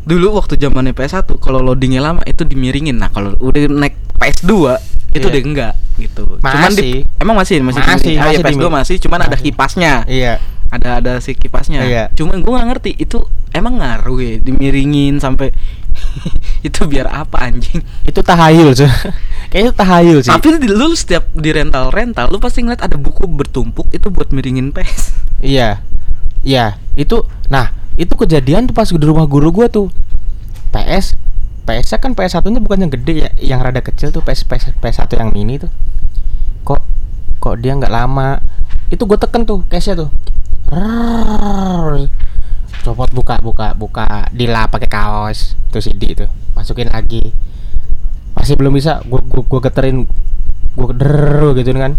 [0.00, 2.96] Dulu waktu zamannya PS1 kalau loadingnya lama itu dimiringin.
[2.96, 5.28] Nah, kalau udah naik PS2 itu Iya.
[5.28, 6.22] udah enggak gitu.
[6.34, 7.20] Cuman di, Masih.
[7.20, 8.14] emang masih masih, Masih.
[8.16, 9.44] Ah, iya, masih PS2 dimi- masih cuman ada masih.
[9.44, 9.92] kipasnya.
[10.08, 11.82] iya Ada ada si kipasnya.
[11.82, 12.04] Iya.
[12.14, 15.50] Cuma gue nggak ngerti itu emang ngaruh ya dimiringin sampai
[16.66, 17.82] itu biar apa anjing?
[18.06, 18.86] itu tahayul sih
[19.50, 22.96] kayaknya itu tahayul sih Tapi di, lu setiap di rental rental lu pasti ngeliat ada
[22.96, 25.02] buku bertumpuk itu buat miringin PS.
[25.40, 25.80] Iya,
[26.44, 27.24] iya itu.
[27.48, 29.88] Nah itu kejadian tuh pas di rumah guru gua tuh.
[30.68, 31.16] PS,
[31.64, 35.00] PS kan PS satunya bukan yang gede ya, yang rada kecil tuh PS PS PS
[35.00, 35.72] satu yang mini tuh.
[36.68, 36.80] Kok
[37.40, 38.36] kok dia nggak lama?
[38.92, 40.10] Itu gue teken tuh case-nya tuh.
[42.80, 44.26] Copot buka buka buka.
[44.32, 45.54] Dilap pakai kaos.
[45.70, 47.32] Tuh CD itu masukin lagi.
[48.34, 50.08] Masih belum bisa gue gue gue geterin.
[50.74, 51.94] Gue der gitu kan.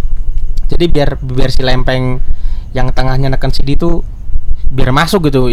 [0.71, 2.19] Jadi biar biar si lempeng
[2.71, 4.01] yang tengahnya neken CD tuh
[4.71, 5.47] biar masuk gitu.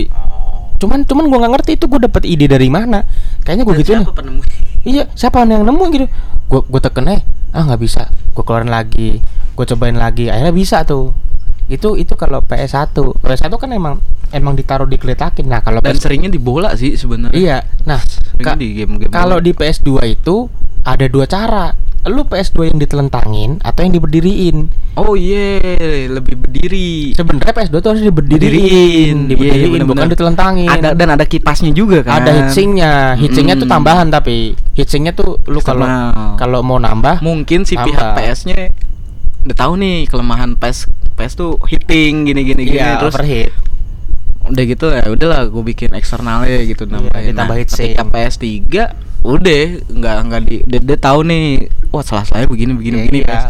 [0.78, 3.04] Cuman cuman gue nggak ngerti itu gue dapet ide dari mana.
[3.44, 4.40] Kayaknya gue gitu Siapa penemu?
[4.90, 6.06] iya siapa yang nemu gitu?
[6.48, 7.20] Gue gue teken eh
[7.52, 8.08] ah nggak bisa.
[8.32, 9.20] Gue keluarin lagi.
[9.52, 10.32] Gue cobain lagi.
[10.32, 11.12] Akhirnya bisa tuh
[11.68, 14.00] itu itu kalau PS1 PS1 kan emang
[14.30, 17.32] emang ditaruh dikeletakin nah kalau Dan PS seringnya di bola sih sebenarnya.
[17.32, 18.00] iya nah
[18.38, 19.08] ka- di game-game.
[19.08, 19.44] kalau bola.
[19.44, 20.48] di PS2 itu
[20.80, 25.60] ada dua cara lu PS2 yang ditelentangin atau yang diberdiriin Oh iya,
[26.08, 27.12] lebih berdiri.
[27.12, 29.18] sebenarnya PS2 tuh harus diberdiriin Berdiriin.
[29.26, 30.10] diberdiriin Iya, iya, bukan bener-bener.
[30.10, 32.18] ditelentangin Ada dan ada kipasnya juga kan.
[32.18, 33.74] ada heatsinknya heatsinknya tuh Mm.
[33.74, 34.36] tambahan tapi
[34.72, 35.84] heatsinknya tuh lu kalau
[36.34, 37.92] kalau mau nambah mungkin si Tambah.
[37.92, 38.58] pihak PS-nya
[39.44, 43.50] udah tahu nih kelemahan PS PS tuh hitting gini gini gini iya, terus overheat.
[44.48, 48.46] udah gitu ya udahlah gue bikin eksternalnya gitu Iya, nambahin ditambah nah, ketika PS3
[49.26, 53.20] udah nggak nggak di dia, dia tahu nih wah salah saya begini begini Iya, begini
[53.26, 53.28] iya.
[53.28, 53.44] PS.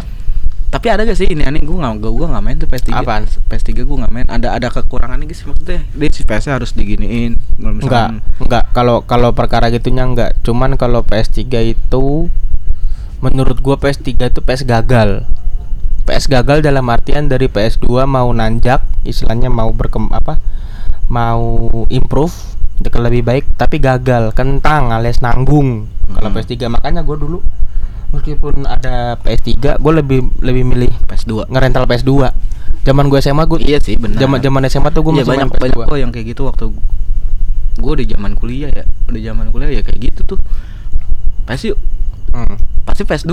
[0.68, 3.24] tapi ada gak sih ini aneh gue nggak gue nggak main tuh PS3 Apaan?
[3.24, 4.28] PS3 gue nggak main.
[4.28, 5.80] Ada ada kekurangannya guys maksudnya?
[5.96, 11.72] Dia si PS harus diginiin enggak enggak kalau kalau perkara gitunya enggak cuman kalau PS3
[11.72, 12.28] itu
[13.18, 15.26] menurut gua PS3 itu PS gagal
[16.08, 20.40] PS gagal dalam artian dari PS2 mau nanjak istilahnya mau berkem apa
[21.12, 22.32] mau improve
[22.80, 26.40] untuk lebih baik tapi gagal kentang alias nanggung kalau Hmm.
[26.40, 27.44] PS3 makanya gua dulu
[28.08, 32.32] meskipun ada PS3 gue lebih lebih milih PS2 ngerental PS2
[32.88, 34.16] zaman gue SMA gue iya sih benar.
[34.16, 36.42] Zaman zaman SMA tuh gue Iya masih banyak main PS2 banyak kok yang kayak gitu
[36.48, 36.64] waktu
[37.78, 38.88] gue di zaman kuliah ya.
[39.12, 40.38] Udah zaman kuliah ya kayak gitu tuh.
[41.44, 41.76] Pasti
[42.32, 42.56] Hmm.
[42.88, 43.32] Pasti PS2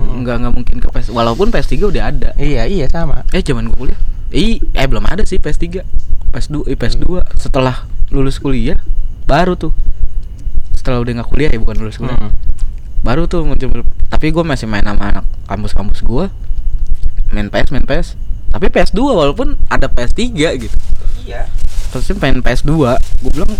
[0.00, 0.24] Hmm.
[0.24, 2.30] nggak nggak mungkin ke PS walaupun PS3 udah ada.
[2.40, 3.20] Iya iya sama.
[3.36, 3.98] Eh zaman gue kuliah?
[4.32, 5.84] Eh eh belum ada sih PS3
[6.32, 7.04] PS2 eh PS2
[7.36, 8.80] setelah lulus kuliah
[9.28, 9.76] baru tuh.
[10.72, 12.16] Setelah udah nggak kuliah ya bukan lulus kuliah.
[12.16, 12.32] Hmm.
[13.04, 13.84] baru tuh muncul.
[14.08, 16.24] Tapi gue masih main sama anak kampus-kampus gue
[17.28, 18.16] main PS main PS
[18.48, 20.22] tapi PS2 walaupun ada PS3
[20.56, 20.76] gitu.
[21.26, 21.50] Iya.
[21.92, 23.52] Pasti main PS2 gue bilang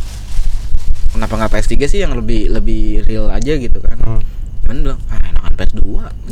[1.12, 3.99] kenapa nggak PS3 sih yang lebih lebih real aja gitu kan?
[4.01, 4.22] Hmm.
[4.64, 5.80] Cuman bilang ah enakan PS2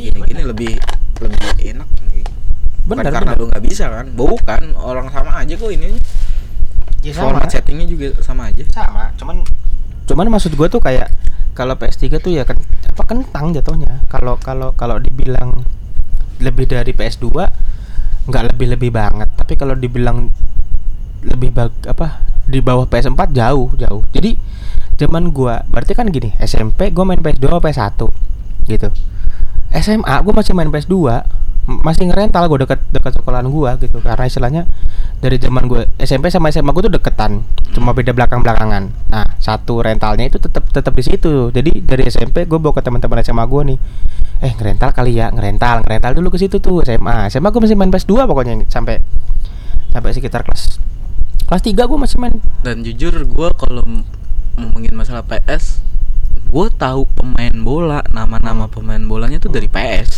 [0.01, 0.73] Iya, gini gini lebih
[1.21, 1.87] lebih enak
[2.83, 3.39] bukan Bener, karena bener.
[3.39, 4.05] lu nggak bisa kan.
[4.11, 5.95] Bukan orang sama aja kok ini.
[7.03, 8.63] Ya, format settingnya juga sama aja.
[8.71, 9.43] Sama cuman
[10.03, 11.07] cuman maksud gua tuh kayak
[11.55, 14.03] kalau PS3 tuh ya kan apa kentang jatuhnya.
[14.11, 15.63] Kalau kalau kalau dibilang
[16.43, 17.27] lebih dari PS2
[18.27, 19.31] nggak lebih lebih banget.
[19.31, 20.27] Tapi kalau dibilang
[21.23, 24.03] lebih bag apa di bawah PS4 jauh jauh.
[24.11, 24.35] Jadi
[24.99, 28.01] zaman gua berarti kan gini SMP gua main PS2 PS1
[28.69, 28.89] gitu.
[29.73, 30.95] SMA gua masih main PS2
[31.63, 34.03] M- masih ngerental gua deket dekat sekolahan gua gitu.
[34.03, 34.63] Karena istilahnya
[35.23, 37.41] dari zaman gua SMP sama SMA gua tuh deketan
[37.73, 41.49] cuma beda belakang belakangan nah satu rentalnya itu tetap tetap di situ.
[41.49, 43.79] Jadi dari SMP gua bawa ke teman-teman SMA gua nih
[44.43, 47.89] eh ngerental kali ya ngerental ngerental dulu ke situ tuh SMA SMA gua masih main
[47.89, 48.99] PS2 pokoknya sampai
[49.95, 50.77] sampai sekitar kelas
[51.53, 53.85] kelas 3 gua masih main Dan jujur gue kalau
[54.57, 55.85] ngomongin masalah PS,
[56.49, 60.09] gue tahu pemain bola, nama-nama pemain bolanya tuh dari PS.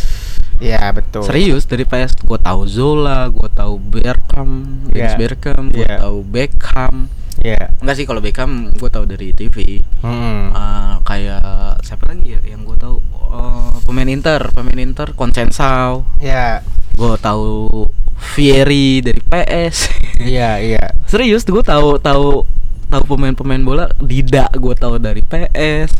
[0.64, 5.20] Iya betul Serius dari PS, gue tahu Zola, gue tahu Dennis Iya.
[5.20, 6.00] Bergkamp, gue Iya.
[6.00, 7.12] tahu Beckham.
[7.44, 9.84] Iya Enggak sih kalau Beckham gue tahu dari TV.
[10.00, 10.56] Hmm.
[10.56, 16.08] Ah, kayak siapa lagi ya yang gue tahu Eh, pemain Inter, pemain Inter Consensao.
[16.16, 16.64] Iya
[16.96, 17.84] Gue tahu
[18.16, 19.76] Fieri dari PS.
[20.20, 22.44] iya iya Serius gue tahu tahu
[22.86, 25.90] tahu pemain-pemain bola Dida gue tahu dari PS.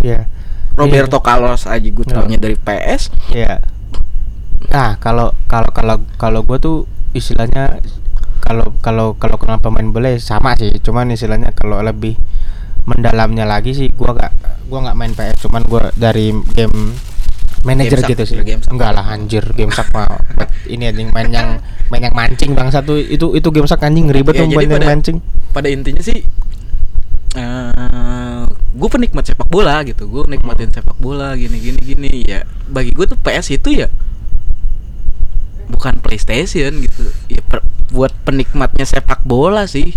[0.00, 0.26] iya
[0.76, 2.14] Roberto Carlos aja gue Iya.
[2.16, 3.10] tahunya dari PS.
[3.34, 3.60] Iya.
[4.70, 6.76] Nah, kalau kalau kalau kalau gue tuh
[7.10, 7.82] istilahnya
[8.40, 12.16] kalau kalau kalau kenal pemain bola ya sama sih, cuman istilahnya kalau lebih
[12.88, 14.32] mendalamnya lagi sih gua gak
[14.70, 16.96] gua nggak main PS, cuman gua dari game
[18.04, 18.36] Gamesak, gitu sih.
[18.40, 18.70] Gamesak.
[18.72, 20.08] Enggak lah anjir, game sak mah.
[20.70, 21.58] ini anjing main yang
[21.90, 24.86] main yang mancing bang satu itu itu game sak anjing ribet Ya, tuh main yang
[24.86, 25.18] mancing.
[25.52, 26.24] Pada intinya sih
[27.30, 28.42] eh
[28.74, 33.06] gue penikmat sepak bola gitu gue nikmatin sepak bola gini gini gini ya bagi gue
[33.06, 33.88] tuh PS itu ya
[35.70, 39.94] bukan PlayStation gitu ya per- buat penikmatnya sepak bola sih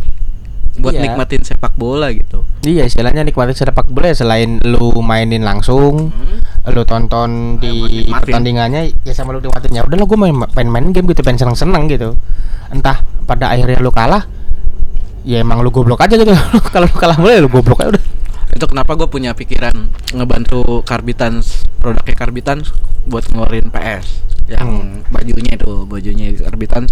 [0.74, 1.06] buat Iya.
[1.06, 2.42] nikmatin sepak bola gitu.
[2.64, 6.10] Iya, istilahnya nikmatin sepak bola ya selain lu mainin langsung,
[6.66, 7.70] lu tonton di
[8.04, 8.14] nikmatin.
[8.26, 11.58] pertandingannya ya sama lu nikmatin ya udahlah gue main pengen main game gitu pengen seneng
[11.58, 12.18] seneng gitu.
[12.70, 14.26] Entah pada akhirnya lu kalah
[15.24, 16.34] ya emang lu goblok aja gitu.
[16.74, 18.04] Kalau lu kalah mulai lu goblok aja udah.
[18.54, 19.74] Itu kenapa gue punya pikiran
[20.14, 22.70] ngebantu Karbitans produknya Karbitans
[23.06, 25.02] buat ngeluarin PS yang Hmm.
[25.10, 26.92] bajunya itu bajunya Karbitans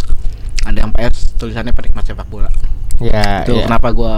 [0.63, 2.49] ada yang PS tulisannya penikmat sepak bola
[3.01, 3.63] ya itu ya.
[3.65, 4.13] kenapa gue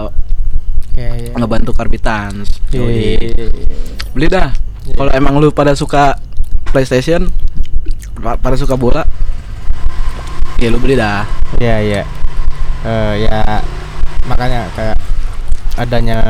[0.94, 1.32] ya, ya.
[1.34, 3.16] ngebantu Karbitans Yoi.
[3.18, 3.46] Iya.
[4.12, 4.50] beli dah
[4.84, 5.00] Iya.
[5.00, 6.12] kalau emang lu pada suka
[6.68, 7.32] PlayStation
[8.20, 9.00] pa- pada suka bola
[10.60, 11.24] ya lu beli dah
[11.56, 12.02] ya ya
[12.84, 13.64] Eh, ya
[14.28, 14.92] makanya kayak
[15.80, 16.20] adanya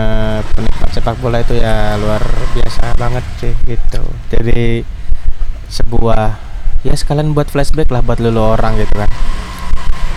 [0.55, 2.23] penikmat sepak bola itu ya luar
[2.55, 3.99] biasa banget sih gitu
[4.31, 4.87] jadi
[5.67, 6.39] sebuah
[6.87, 9.11] ya sekalian buat flashback lah buat lu lu orang gitu kan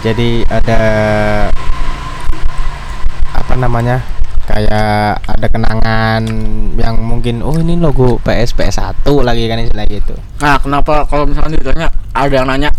[0.05, 0.79] jadi ada
[3.48, 4.04] apa namanya
[4.43, 6.20] kayak ada kenangan
[6.76, 11.56] yang mungkin oh ini logo PS PS1 lagi kan istilah gitu Nah, kenapa kalau misalnya
[11.56, 12.70] ditanya ada yang nanya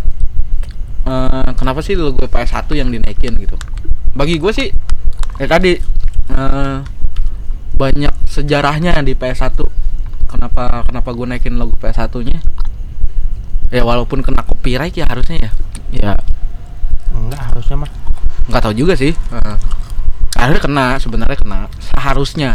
[1.09, 3.57] eh, kenapa sih logo PS1 yang dinaikin gitu?
[4.13, 4.69] Bagi gue sih
[5.41, 5.81] ya tadi
[6.37, 6.77] eh,
[7.79, 9.57] banyak sejarahnya di PS1.
[10.29, 12.45] Kenapa kenapa gue naikin logo PS1-nya?
[13.73, 15.51] Ya walaupun kena copyright ya harusnya ya.
[15.97, 16.13] Ya
[17.17, 17.91] enggak harusnya mah
[18.53, 19.17] nggak tahu juga sih.
[20.39, 22.51] Harusnya kena sebenarnya kena seharusnya.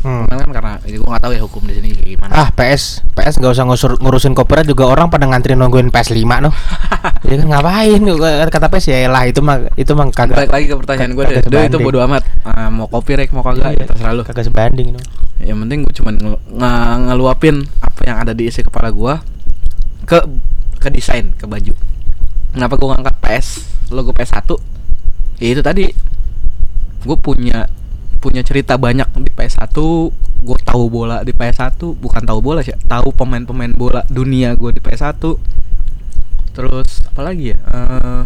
[0.00, 0.24] Hmm.
[0.24, 2.32] Cuman kan karena ini gue nggak tahu ya hukum di sini gimana.
[2.32, 6.24] Ah PS PS nggak usah ngusur, ngurusin copyright juga orang pada ngantri nungguin PS 5
[6.40, 6.48] noh.
[7.28, 8.00] ya kan ngapain
[8.48, 11.68] kata PS ya lah itu mah itu mah kagak Balik lagi ke pertanyaan gue deh.
[11.68, 12.24] itu bodo amat.
[12.42, 13.84] Ah, mau copyright mau kagak Iya.
[13.84, 14.24] ya terserah lu.
[14.24, 15.04] kagak sebanding noh.
[15.36, 16.40] Yang penting gue cuman nge-
[17.04, 19.14] ngeluapin apa yang ada di isi kepala gue
[20.08, 20.16] ke
[20.80, 21.76] ke desain ke baju.
[22.50, 23.46] Kenapa gue ngangkat PS
[23.92, 24.48] logo PS1?
[25.44, 25.92] Ya itu tadi
[27.04, 27.68] gue punya
[28.20, 29.72] punya cerita banyak di PS1
[30.40, 34.80] gue tahu bola di PS1 bukan tahu bola sih tahu pemain-pemain bola dunia gue di
[34.80, 35.20] PS1
[36.50, 37.58] terus apa lagi ya?
[37.60, 38.22] Eh,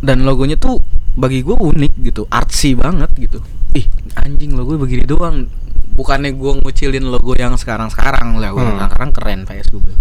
[0.00, 0.80] dan logonya tuh
[1.16, 3.38] bagi gue unik gitu artsy banget gitu.
[3.76, 3.84] Ih
[4.16, 5.46] anjing logo begini doang.
[5.94, 8.80] Bukannya gue ngucilin logo yang sekarang sekarang lah Hmm.
[8.88, 9.94] sekarang keren PS gue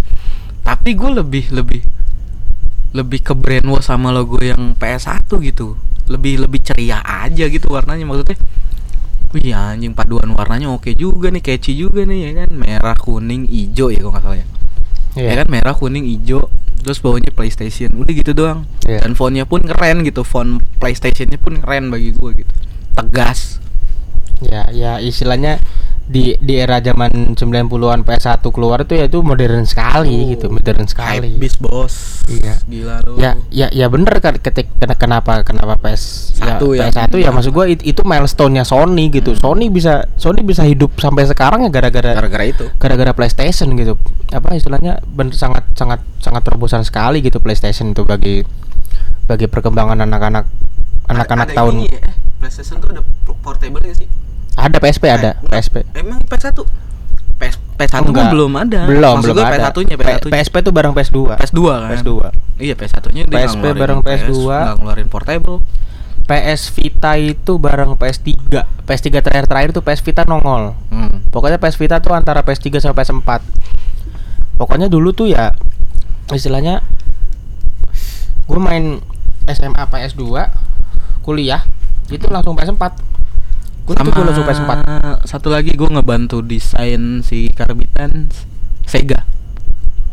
[0.69, 1.81] tapi gue lebih lebih
[2.89, 5.77] lebih ke brainwash sama logo yang PS1 gitu.
[6.09, 8.37] Lebih lebih ceria aja gitu warnanya maksudnya.
[9.29, 12.49] Wih anjing paduan warnanya oke juga nih catchy juga nih ya kan?
[12.49, 14.47] Merah kuning hijau ya kalau nggak salah ya.
[15.13, 15.27] Iya.
[15.29, 15.47] ya kan?
[15.53, 16.49] Merah kuning hijau
[16.81, 17.93] terus bawahnya PlayStation.
[17.93, 18.65] Udah gitu doang.
[18.89, 19.05] Iya.
[19.05, 20.25] dan fontnya pun keren gitu.
[20.25, 22.53] Font PlayStationnya pun keren bagi gue gitu.
[22.97, 23.61] Tegas.
[24.41, 25.61] Ya, ya istilahnya
[26.09, 31.37] di di era zaman 90-an PS1 keluar itu ya itu modern sekali gitu, modern sekali.
[31.37, 32.25] Bis bos.
[32.25, 32.57] Iya.
[32.65, 33.21] Gila lu.
[33.21, 37.29] Ya, ya, ya bener kan ketik kena- kenapa kenapa PS Satu ya, yang- PS1 ya
[37.29, 39.37] maksud gua it- itu milestone-nya Sony gitu.
[39.37, 42.65] Sony bisa Sony bisa hidup sampai sekarang ya gara-gara Gara-gara itu.
[42.81, 43.93] gara-gara PlayStation gitu.
[44.33, 48.41] Apa istilahnya bener sangat sangat sangat terobosan sekali gitu PlayStation itu bagi
[49.23, 50.49] bagi perkembangan anak-anak
[51.05, 53.05] anak-anak tahun ya, eh, PlayStation tuh ada
[53.45, 54.09] portable gak sih?
[54.59, 55.51] Ada PSP ada Enggak.
[55.63, 55.75] PSP.
[55.95, 56.57] Emang PS1?
[57.39, 58.31] PS PS1 kan Enggak.
[58.35, 58.79] belum ada.
[58.83, 59.71] Belum, Maksud belum gua ada.
[59.71, 61.17] PS1-nya, PS1 P- PSP itu bareng PS2.
[61.39, 61.89] PS2 kan.
[61.95, 62.11] PS2.
[62.59, 64.35] Iya, PS1-nya dia PSP bareng PS, PS2.
[64.43, 65.57] nggak ngeluarin portable.
[66.27, 68.29] PS Vita itu bareng PS3.
[68.85, 70.75] PS3 terakhir terakhir tuh PS Vita nongol.
[70.91, 71.25] Hmm.
[71.31, 73.29] Pokoknya PS Vita tuh antara PS3 sama PS4.
[74.59, 75.55] Pokoknya dulu tuh ya
[76.29, 76.83] istilahnya
[78.45, 79.01] gue main
[79.47, 80.21] SMA PS2
[81.23, 81.63] kuliah
[82.11, 82.93] itu langsung PS4.
[83.89, 84.71] Gue itu gue langsung PS4.
[85.25, 88.29] satu lagi gue ngebantu desain si karbitan
[88.85, 89.25] Sega.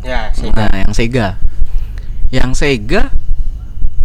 [0.01, 1.37] Ya, Nah, yang Sega.
[2.29, 3.01] Yang Sega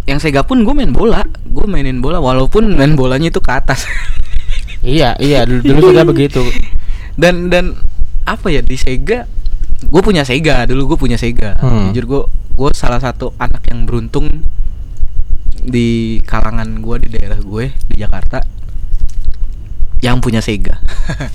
[0.03, 3.87] yang Sega pun gue main bola, gue mainin bola walaupun main bolanya itu ke atas.
[4.83, 6.43] Iya, iya dulu, dulu juga begitu.
[7.15, 7.71] dan dan
[8.27, 9.23] apa ya di Sega
[9.79, 11.89] gue punya Sega dulu gue punya Sega Hmm.
[11.89, 12.21] jujur gue
[12.53, 14.27] gue salah satu anak yang beruntung
[15.63, 18.43] di kalangan gue di daerah gue di Jakarta
[20.03, 20.83] yang punya Sega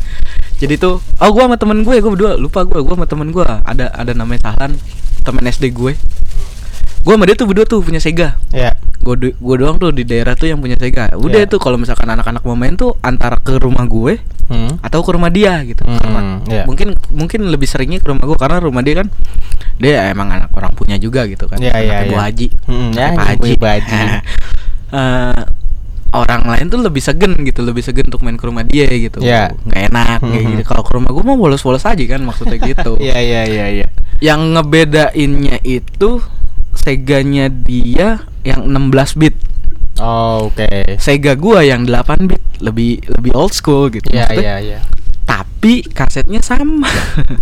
[0.60, 3.46] jadi tuh oh gue sama temen gue gue berdua lupa gue gue sama temen gue
[3.64, 4.76] ada ada namanya Sahlan
[5.24, 5.96] temen SD gue
[6.98, 8.76] gue sama dia tuh berdua tuh punya Sega Ya.
[8.98, 11.48] gue gue doang tuh di daerah tuh yang punya Sega udah Iya.
[11.48, 14.80] tuh kalau misalkan anak-anak mau main tuh antara ke rumah gue Hmm.
[14.80, 16.64] atau ke rumah dia gitu Hmm, Karena iya.
[16.64, 19.12] mungkin mungkin lebih seringnya ke rumah gue karena rumah dia kan
[19.76, 22.20] dia emang anak orang punya juga gitu kan Iya, iya, Anaknya Bu iya.
[22.24, 23.96] Haji Hmm, ya, Pak Ibu Ibu Haji.
[24.88, 25.42] Eh,
[26.10, 29.52] orang lain tuh lebih segen gitu lebih segen untuk main ke rumah dia gitu Iya.
[29.52, 30.50] nggak enak kayak Mhm.
[30.56, 33.86] gitu kalau ke rumah gue mau bolos-bolos aja kan maksudnya gitu Iya, iya, iya, iya.
[34.18, 36.20] yang ngebedainnya itu
[36.70, 39.34] Seganya dia yang 16 bit
[39.98, 40.94] Oh, oke.
[40.96, 44.78] Sega gua yang 8 bit lebih lebih old school gitu Iya, iya, iya.
[45.58, 46.86] Tapi kasetnya sama.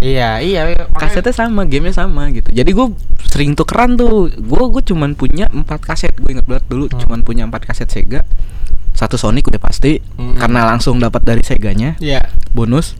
[0.00, 0.72] Iya, iya.
[1.00, 2.48] kasetnya sama gamenya sama gitu.
[2.48, 2.86] Jadi gue
[3.28, 4.32] sering tukeran tuh.
[4.32, 6.16] Gue gue cuman punya empat kaset.
[6.16, 6.96] Gue inget banget dulu Hmm.
[6.96, 8.24] cuman punya empat kaset Sega.
[8.96, 10.32] Satu Sonic udah pasti Hmm.
[10.32, 12.00] karena langsung dapat dari Seganya.
[12.00, 12.24] Iya.
[12.56, 12.96] bonus.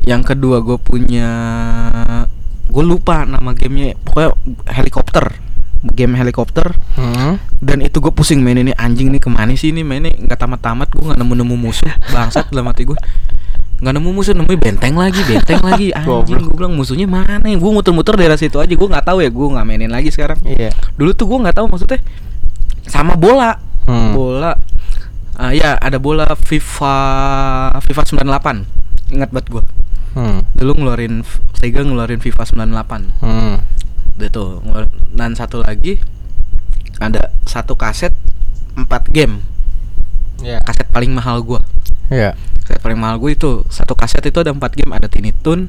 [0.00, 1.28] Yang kedua gue punya
[2.72, 4.00] gue lupa nama gamenya.
[4.00, 4.32] Pokoknya
[4.72, 5.28] helikopter.
[5.92, 6.72] Game helikopter.
[6.96, 7.36] Hmm.
[7.60, 8.72] dan itu gue pusing main ini.
[8.72, 9.84] Anjing nih ke mana sih ini?
[9.84, 10.88] Mainnya nggak tamat-tamat.
[10.88, 11.92] Gue nggak nemu nemu musuh.
[12.16, 12.96] Bangsat dalam hati gue
[13.82, 17.70] nggak nemu musuh nemuin benteng lagi benteng lagi anjing gue bilang musuhnya mana ya gue
[17.72, 20.70] muter-muter daerah situ aja gue nggak tahu ya gue nggak mainin lagi sekarang Iya.
[20.94, 21.98] dulu tuh gue nggak tahu maksudnya
[22.84, 24.14] sama bola Hmm.
[24.14, 24.54] bola
[25.34, 26.96] Ah, ya ada bola FIFA
[27.82, 28.62] FIFA 98
[29.10, 29.62] ingat banget gue
[30.12, 30.46] Hmm.
[30.54, 33.58] dulu ngeluarin Sega ngeluarin FIFA 98 Hmm.
[34.14, 34.44] itu
[35.10, 35.98] dan satu lagi
[36.96, 38.14] ada satu kaset
[38.78, 39.42] 4 game
[40.38, 40.62] Iya.
[40.62, 41.58] kaset paling mahal gua
[42.12, 42.30] Iya.
[42.60, 45.66] kaset paling mahal gue itu satu kaset itu ada 4 game ada Tiny Toon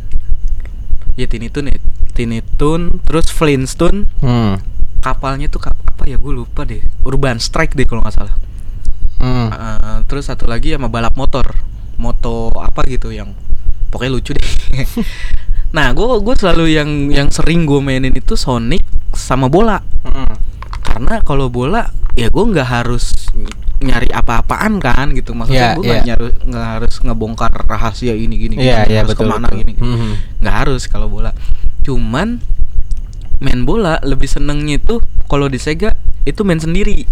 [1.16, 1.78] ya Tiny Toon ya
[2.12, 4.60] Tiny Toon terus Flintstone Hmm.
[5.00, 8.36] kapalnya tuh kap- apa ya gue lupa deh Urban Strike deh kalau nggak salah
[9.18, 9.48] Hmm.
[9.50, 11.48] Eh, terus satu lagi sama balap motor
[11.96, 13.32] moto apa gitu yang
[13.88, 14.44] pokoknya lucu deh
[15.76, 20.28] nah gue gue selalu yang yang sering gue mainin itu Sonic sama bola Hmm.
[20.84, 23.23] karena kalau bola ya gue nggak harus
[23.80, 28.56] nyari apa-apaan kan gitu maksudnya Iya, gue nggak nyari nggak harus ngebongkar rahasia ini gini
[28.56, 29.28] gini, Iya, iya harus betul.
[29.28, 29.60] ke mana betul.
[29.60, 29.74] gini.
[29.76, 30.14] Hmm.
[30.40, 31.32] nggak harus kalau bola
[31.82, 32.40] cuman
[33.38, 35.92] main bola lebih senengnya itu kalau di Sega
[36.24, 37.04] itu main sendiri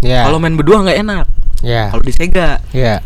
[0.00, 0.24] Iya.
[0.24, 1.26] kalau main berdua nggak enak
[1.62, 1.88] Iya.
[1.88, 3.00] kalau di Sega Iya.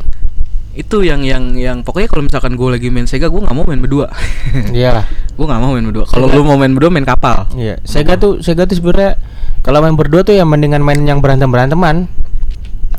[0.75, 3.79] itu yang yang yang pokoknya kalau misalkan gue lagi main Sega gue nggak mau main
[3.79, 4.11] berdua
[4.75, 5.07] Iya lah.
[5.07, 7.79] gue nggak mau main berdua kalau lu mau main berdua main kapal Iya.
[7.85, 9.15] Sega tuh Sega tuh sebenarnya
[9.63, 12.11] kalau main berdua tuh ya mendingan main yang berantem beranteman.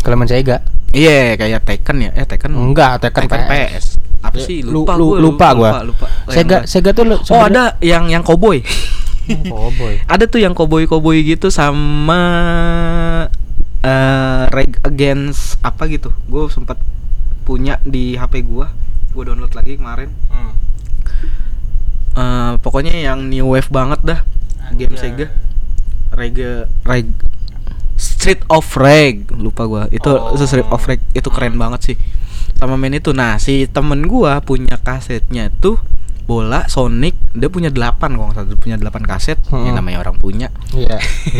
[0.05, 0.61] Kalau main Sega.
[0.93, 3.85] iya kayak Tekken ya eh Tekken Enggak, Tekken Tekken PS.
[4.21, 4.61] Apa sih?
[4.61, 5.69] lu- Lupa lu- gua, lupa gua.
[5.81, 6.05] lupa.
[6.29, 8.61] Sega Yang- Sega tuh lu Oh, ada yang yang cowboy.
[9.49, 9.97] Oh boy.
[10.13, 12.21] ada tuh yang cowboy-cowboy gitu sama
[13.81, 16.13] eh Reg Against apa gitu.
[16.25, 16.77] Gue sempat
[17.43, 18.69] punya di HP gua.
[19.11, 20.09] Gue download lagi kemarin.
[20.29, 20.53] Hmm.
[22.15, 24.19] Eh pokoknya yang new wave banget dah.
[24.71, 25.29] Game Sega.
[26.13, 26.37] Reg
[26.81, 27.07] Reg
[28.25, 29.29] Street of Reg.
[29.37, 29.85] Lupa gua.
[29.93, 30.33] Itu Oh.
[30.33, 30.97] Street of Reg.
[31.13, 31.95] Itu keren banget sih.
[32.57, 33.13] Sama main itu.
[33.13, 35.77] Nah si temen gua punya kasetnya tuh
[36.25, 37.13] bola Sonic.
[37.37, 38.57] Dia punya 8 kalau nggak salah.
[38.57, 39.37] Punya 8 kaset.
[39.53, 39.69] Hmm.
[39.69, 40.49] yang namanya orang punya.
[40.73, 40.97] Iya.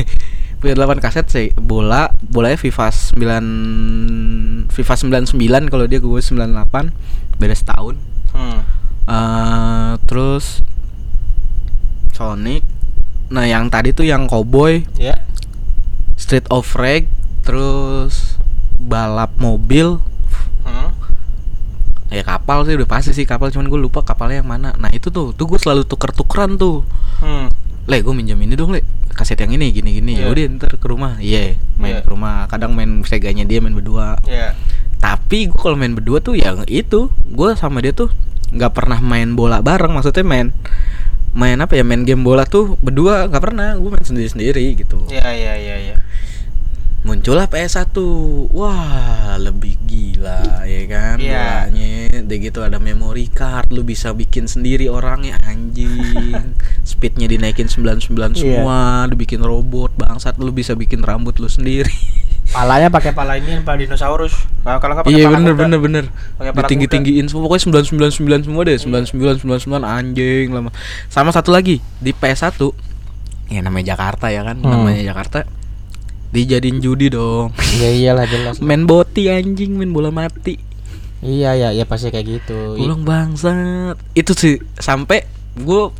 [0.61, 1.49] punya 8 kaset sih.
[1.57, 4.93] Bola bolanya FIFA 9 FIFA
[5.25, 7.97] 99 kalau dia gue 98 beda setahun.
[8.29, 8.61] Hmm.
[9.09, 10.61] Eh, terus
[12.13, 12.61] Sonic.
[13.33, 14.85] Nah yang tadi tuh yang cowboy.
[15.01, 15.17] Ya.
[16.25, 17.05] Street of Rage
[17.41, 18.41] terus
[18.75, 20.01] balap mobil
[20.65, 20.89] Hmm.
[22.09, 25.07] ya kapal sih udah pasti sih kapal cuman gue lupa kapalnya yang mana nah itu
[25.07, 26.81] tuh tuh gue selalu tuker-tukeran tuh
[27.17, 27.45] Hmm.
[27.85, 28.81] le gue minjem ini dong le
[29.13, 30.25] kaset yang ini gini gini Iya.
[30.25, 32.01] ya udah ntar ke rumah iya main Iya.
[32.01, 34.57] ke rumah kadang main seganya dia main berdua Ya.
[34.97, 38.09] tapi gue kalau main berdua tuh yang itu gue sama dia tuh
[38.49, 40.49] nggak pernah main bola bareng maksudnya main
[41.35, 45.03] main apa ya main game bola tuh berdua nggak pernah gue main sendiri sendiri gitu
[45.11, 45.95] Ya ya ya ya.
[47.03, 47.93] muncullah PS1
[48.49, 51.69] wah lebih gila ya kan Iya.
[51.69, 51.91] bolanya
[52.25, 56.55] udah gitu ada memory card lu bisa bikin sendiri orangnya anjing
[56.89, 58.33] speednya dinaikin 99 Iya.
[58.33, 61.93] semua lu bikin robot bangsat lu bisa bikin rambut lu sendiri
[62.55, 64.31] Palanya pakai pala ini pala dinosaurus.
[64.63, 66.03] Nah, kalau nggak iya pala bener bener bener.
[66.39, 67.51] Pala ditinggi tinggiin semua.
[67.51, 68.77] Pokoknya sembilan sembilan sembilan semua deh.
[68.79, 70.69] Sembilan sembilan sembilan sembilan anjing lama.
[71.11, 72.55] Sama satu lagi di PS1
[73.51, 74.63] ya namanya Jakarta ya kan?
[74.63, 74.71] Hmm.
[74.71, 75.43] namanya Jakarta.
[76.31, 77.51] Dijadiin judi dong.
[77.75, 78.55] Iya iyalah jelas.
[78.67, 79.75] main boti anjing.
[79.75, 80.55] Main bola mati.
[81.19, 82.79] Iya ya ya pasti kayak gitu.
[82.79, 83.99] Pulang bangsat.
[84.15, 85.27] Itu sih sampai
[85.59, 85.91] gue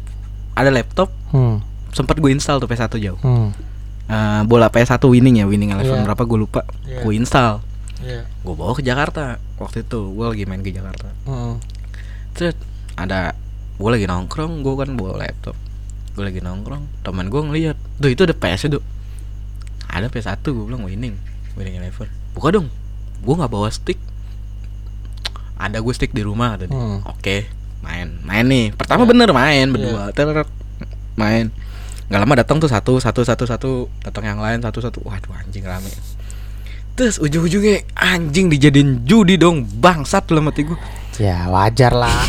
[0.55, 1.11] ada laptop.
[1.35, 1.59] Hmm.
[1.95, 3.19] sempat gue install tuh PS1 jauh.
[3.23, 3.51] Hmm.
[4.05, 6.05] Eh, bola PS1 winning ya winning eleven Iya.
[6.05, 7.01] berapa gue lupa Iya.
[7.01, 7.57] gue install
[7.99, 8.21] Iya.
[8.21, 11.57] gue bawa ke Jakarta waktu itu gue lagi main ke Jakarta Hmm.
[12.31, 12.53] Terus
[12.93, 13.33] ada
[13.75, 15.55] gue lagi nongkrong, gue kan bawa laptop.
[16.11, 18.79] Gue lagi nongkrong, teman gue ngeliat, tuh itu ada PS itu.
[19.85, 21.15] Ada PS1, gue bilang winning,
[21.53, 22.07] winning eleven.
[22.31, 22.67] Buka dong,
[23.19, 23.99] gue nggak bawa stick.
[25.55, 26.69] Ada gue stick di rumah tadi.
[26.69, 27.03] Hmm.
[27.05, 27.47] Oke,
[27.81, 28.71] main, main nih.
[28.71, 29.09] Pertama Iya.
[29.09, 30.47] bener main berdua, Ter-
[31.15, 31.51] main.
[32.05, 35.01] Gak lama datang tuh satu, satu, satu, satu, datang yang lain satu, satu.
[35.01, 35.89] Waduh anjing rame.
[36.93, 40.77] Terus ujung-ujungnya anjing dijadiin judi dong, bangsat dalam hati gue.
[41.17, 42.11] Ya wajar lah.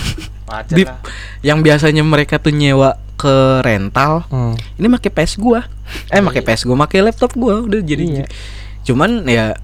[0.46, 1.02] Wajar lah.
[1.42, 4.54] yang biasanya mereka tuh nyewa ke rental Hmm.
[4.76, 5.66] ini pakai PS gua
[6.06, 8.26] eh pakai PS gua pakai laptop gua udah jadi Iya.
[8.84, 9.58] cuman ya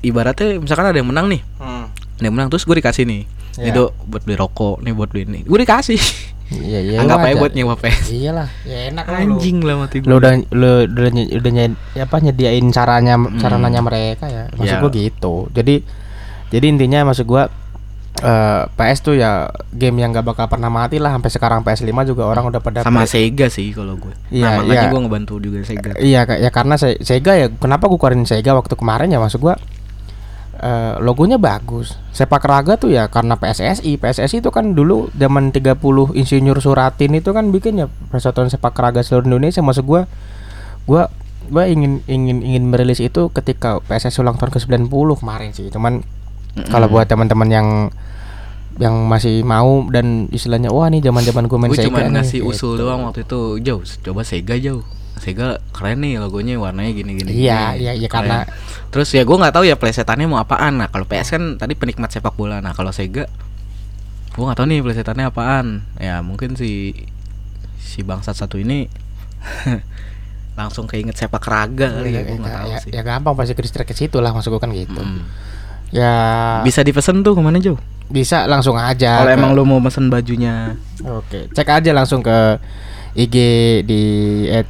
[0.00, 1.90] ibaratnya misalkan ada yang menang nih Hmm.
[1.90, 3.26] ada yang menang terus gue dikasih nih
[3.56, 3.58] Iya.
[3.58, 5.98] nih do buat beli rokok nih buat beli ini gue dikasih
[6.46, 6.96] Iya iya.
[7.00, 11.10] anggap aja buat nyewa PS Iyalah, ya enak anjing lah mati Lu udah lu udah
[11.10, 14.52] udah ny- apa nyediain caranya caranya mereka ya.
[14.52, 14.78] Maksud Ya.
[14.78, 15.34] gua gitu.
[15.50, 15.80] Jadi
[16.48, 17.48] jadi intinya maksud gua
[18.16, 22.24] eh, PS tuh ya game yang gak bakal pernah mati lah sampai sekarang PS5 juga
[22.24, 24.86] orang udah pada sama Sega sih kalau gue Iya, nah, makanya iya.
[24.86, 28.70] gue ngebantu juga Sega Iya ya karena Se- Sega ya kenapa gua keluarin Sega waktu
[28.72, 29.58] kemarin ya maksud gua
[30.58, 31.98] eh, logonya bagus.
[32.14, 33.98] Sepak raga tuh ya karena PSSI.
[33.98, 35.78] PSSI itu kan dulu zaman 30
[36.14, 40.06] Insinyur Suratin itu kan bikin ya persatuan sepak raga seluruh Indonesia maksud gua
[40.86, 41.10] gua
[41.50, 45.68] gua ingin ingin ingin merilis itu ketika PSSI ulang tahun ke-90 kemarin sih.
[45.68, 46.06] Cuman
[46.70, 47.68] kalau buat teman-teman yang
[48.78, 52.40] yang masih mau dan istilahnya wah nih zaman-zaman gue main gue Sega cuma nih, ngasih
[52.42, 52.82] usul gitu.
[52.82, 54.82] doang waktu itu jauh coba Sega jauh
[55.24, 57.80] Sega keren nih logonya warnanya gini gini Iya, gini.
[57.80, 58.28] iya, iya, Keren.
[58.28, 58.46] karena-
[58.88, 62.08] terus ya gue nggak tahu ya playsetannya mau apaan nah kalau PS kan tadi penikmat
[62.08, 63.24] sepak bola nah kalau Sega
[64.30, 65.66] gue nggak tahu nih playsetannya apaan
[65.96, 66.92] ya mungkin si
[67.76, 68.86] si bangsat satu ini
[70.54, 73.34] langsung keinget sepak raga kali ya Iya, gue nggak ya, tahu ya, sih ya gampang
[73.34, 75.00] pasti ke ke situ lah maksud gue kan gitu.
[75.00, 75.22] Mm.
[75.90, 76.14] Ya
[76.62, 79.18] bisa dipesen tuh ke mana jauh bisa langsung aja.
[79.18, 82.58] kalau ke- emang lo mau pesen bajunya Oke, cek aja langsung ke
[83.14, 83.36] IG
[83.86, 84.02] di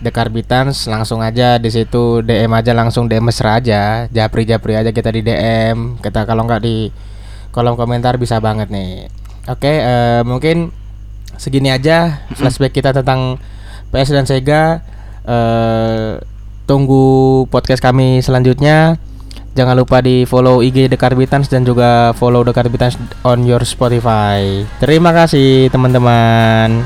[0.05, 4.05] @dekarbitans langsung aja di situ DM aja langsung DM mesra aja.
[4.13, 5.97] Japri-japri aja kita di DM.
[6.05, 6.93] Kita kalau nggak di
[7.49, 9.09] kolom komentar bisa banget nih.
[9.49, 10.69] Oke, eh, mungkin
[11.41, 13.41] segini aja flashback kita tentang
[13.89, 14.85] PS dan Sega.
[15.25, 16.21] Eh,
[16.69, 19.01] tunggu podcast kami selanjutnya.
[19.55, 24.67] Jangan lupa di follow IG The Carbitans dan juga follow The Carbitans on your Spotify.
[24.83, 26.83] Terima kasih teman-teman.